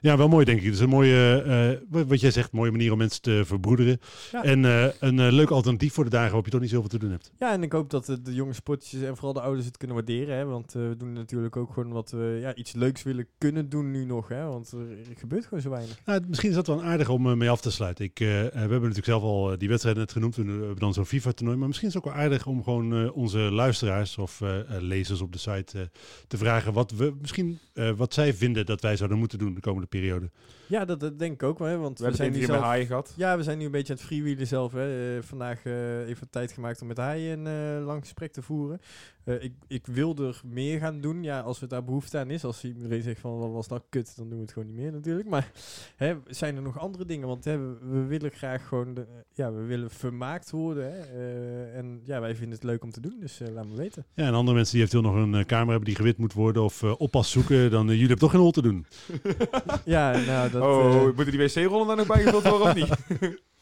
[0.00, 0.64] Ja, wel mooi denk ik.
[0.64, 1.42] Het is een mooie,
[1.90, 4.00] eh, wat- jij zegt, mooie manier om mensen te verbroederen.
[4.32, 4.44] Ja.
[4.44, 6.98] En eh, een eh, leuk alternatief voor de dagen waarop je toch niet zoveel te
[6.98, 7.32] doen hebt.
[7.38, 10.36] Ja, en ik hoop dat de, jonge sportjes en vooral de ouders het kunnen waarderen.
[10.36, 10.44] Hè?
[10.44, 14.04] Want we doen natuurlijk ook gewoon wat we ja, iets leuks willen kunnen doen nu
[14.04, 14.28] nog.
[14.28, 14.46] Hè?
[14.46, 14.86] Want er,
[15.18, 16.00] gebeurt gewoon zo weinig.
[16.04, 18.04] Nou, misschien is dat wel aardig om mee af te sluiten.
[18.04, 20.36] Ik, we hebben natuurlijk zelf al die wedstrijden net genoemd.
[20.36, 21.58] We hebben dan zo'n FIFA-toernooi.
[21.58, 24.42] Maar misschien is het ook wel aardig om gewoon onze luisteraars of
[24.80, 25.90] lezers op de site
[26.26, 27.58] te vragen wat, we, misschien,
[27.96, 30.30] wat zij vinden dat wij zouden moeten doen de komende periode.
[30.66, 31.68] Ja, dat, dat denk ik ook wel.
[31.68, 31.78] Hè?
[31.78, 33.12] Want we we, zijn nu hier met haaien gehad.
[33.16, 34.72] Ja, we zijn nu een beetje aan het freewheelen zelf.
[34.72, 35.16] Hè.
[35.16, 38.80] Eh, vandaag eh, even tijd gemaakt om met hij een eh, lang gesprek te voeren.
[39.28, 41.22] Eh, ik, ik wil er meer gaan doen.
[41.22, 42.44] Ja, als er daar behoefte aan is.
[42.44, 44.92] Als iedereen zegt van wat was nou kut, dan doen we het gewoon niet meer
[44.92, 45.28] natuurlijk.
[45.28, 45.50] Maar
[45.96, 47.28] hè, zijn er nog andere dingen?
[47.28, 50.92] Want hè, we, we willen graag gewoon, de, ja, we willen vermaakt worden.
[50.92, 51.00] Hè.
[51.00, 53.16] Eh, en ja, wij vinden het leuk om te doen.
[53.20, 54.06] Dus eh, laat me weten.
[54.14, 56.82] Ja, en andere mensen die eventueel nog een kamer hebben die gewit moet worden of
[56.82, 58.86] eh, oppas zoeken, dan jullie hebben toch geen hol te doen.
[59.84, 60.62] ja, nou dat...
[60.62, 63.40] oh, moeten die wc-rollen daar nog bijgevuld worden of niet?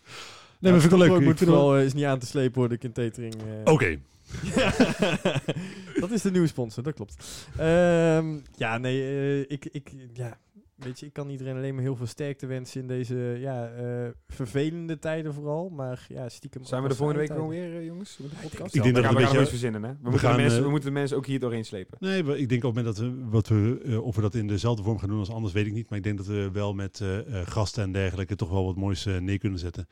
[0.61, 1.21] Nee, maar vind ik wel leuk.
[1.21, 3.35] Moet Ik vind wel- vooral, eh, is niet aan te slepen worden, de catering.
[3.35, 3.73] eh.
[3.73, 3.99] Oké.
[6.01, 7.47] dat is de nieuwe sponsor, dat klopt.
[7.57, 10.39] Ehm, ja, nee, eh, ik, ik, ja,
[10.75, 14.09] weet je, ik kan iedereen alleen maar heel veel sterkte wensen in deze ja, eh,
[14.29, 15.69] vervelende tijden vooral.
[15.69, 16.65] Maar ja, stiekem.
[16.65, 18.19] Zijn we de volgende week gewoon weer, jongens?
[18.21, 18.75] Met de podcast?
[18.75, 19.89] Ik denk dat we een gaan verzinnen, hè?
[19.91, 21.99] We, we moeten gaan, de mensen, we moeten de mensen ook hier doorheen slepen.
[22.01, 24.83] Nee, ik denk op het moment dat we, wat we, of we dat in dezelfde
[24.83, 25.89] vorm gaan doen als anders, weet ik niet.
[25.89, 28.77] Maar ik denk dat we wel met eh, eh, gasten en dergelijke toch wel wat
[28.77, 29.89] moois neer kunnen zetten.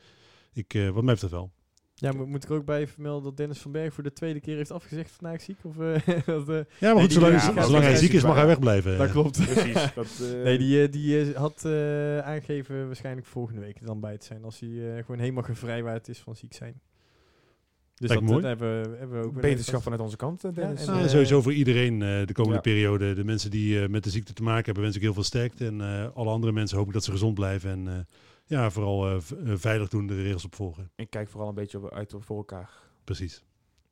[0.55, 1.51] Ik, eh, wat mij betreft wel.
[1.97, 4.39] Ja, mo- moet ik er ook bij vermelden dat Dennis van Berg voor de tweede
[4.39, 5.57] keer heeft afgezegd vandaag ziek?
[5.63, 8.35] Of, eh, dat, eh, Ja, maar goed, zolang, ja, zolang gaat hij ziek is, mag
[8.35, 8.97] hij wegblijven.
[8.97, 9.45] dat klopt.
[9.53, 9.93] Precies.
[9.95, 14.43] Dat, eh, Nee, die, die had eh, aangegeven waarschijnlijk volgende week dan bij te zijn.
[14.43, 16.81] Als hij eh, gewoon helemaal gevrijwaard is van ziek zijn.
[17.95, 20.85] Dus Lijkt dat, dat hebben, we- hebben we ook Beterschap vanuit onze kant, Dennis.
[20.87, 22.61] en, Nou, sowieso voor iedereen eh, de komende ja.
[22.61, 23.13] periode.
[23.13, 25.65] De mensen die eh, met de ziekte te maken hebben, wens ik heel veel sterkte.
[25.65, 27.69] En eh, alle andere mensen hoop ik dat ze gezond blijven.
[27.71, 27.93] En eh,
[28.45, 30.91] ja, vooral eh, eh, veilig doen, de regels opvolgen.
[30.95, 32.69] Ik kijk vooral een beetje op- uit voor elkaar.
[33.03, 33.43] Precies.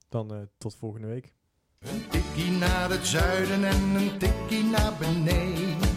[0.09, 1.33] Dan eh, tot volgende week.
[1.79, 5.91] Een tikkie naar het zuiden en een tikkie naar beneden.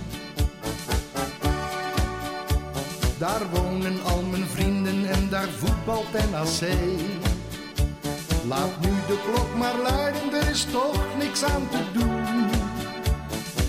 [3.18, 6.61] Daar wonen al mijn vrienden en daar voetbalt NAC.
[8.46, 12.24] Laat nu de klok maar luiden, er is toch niks aan te doen.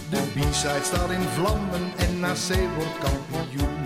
[0.10, 3.77] De B-side staat in vlammen en NAC wordt kampioen.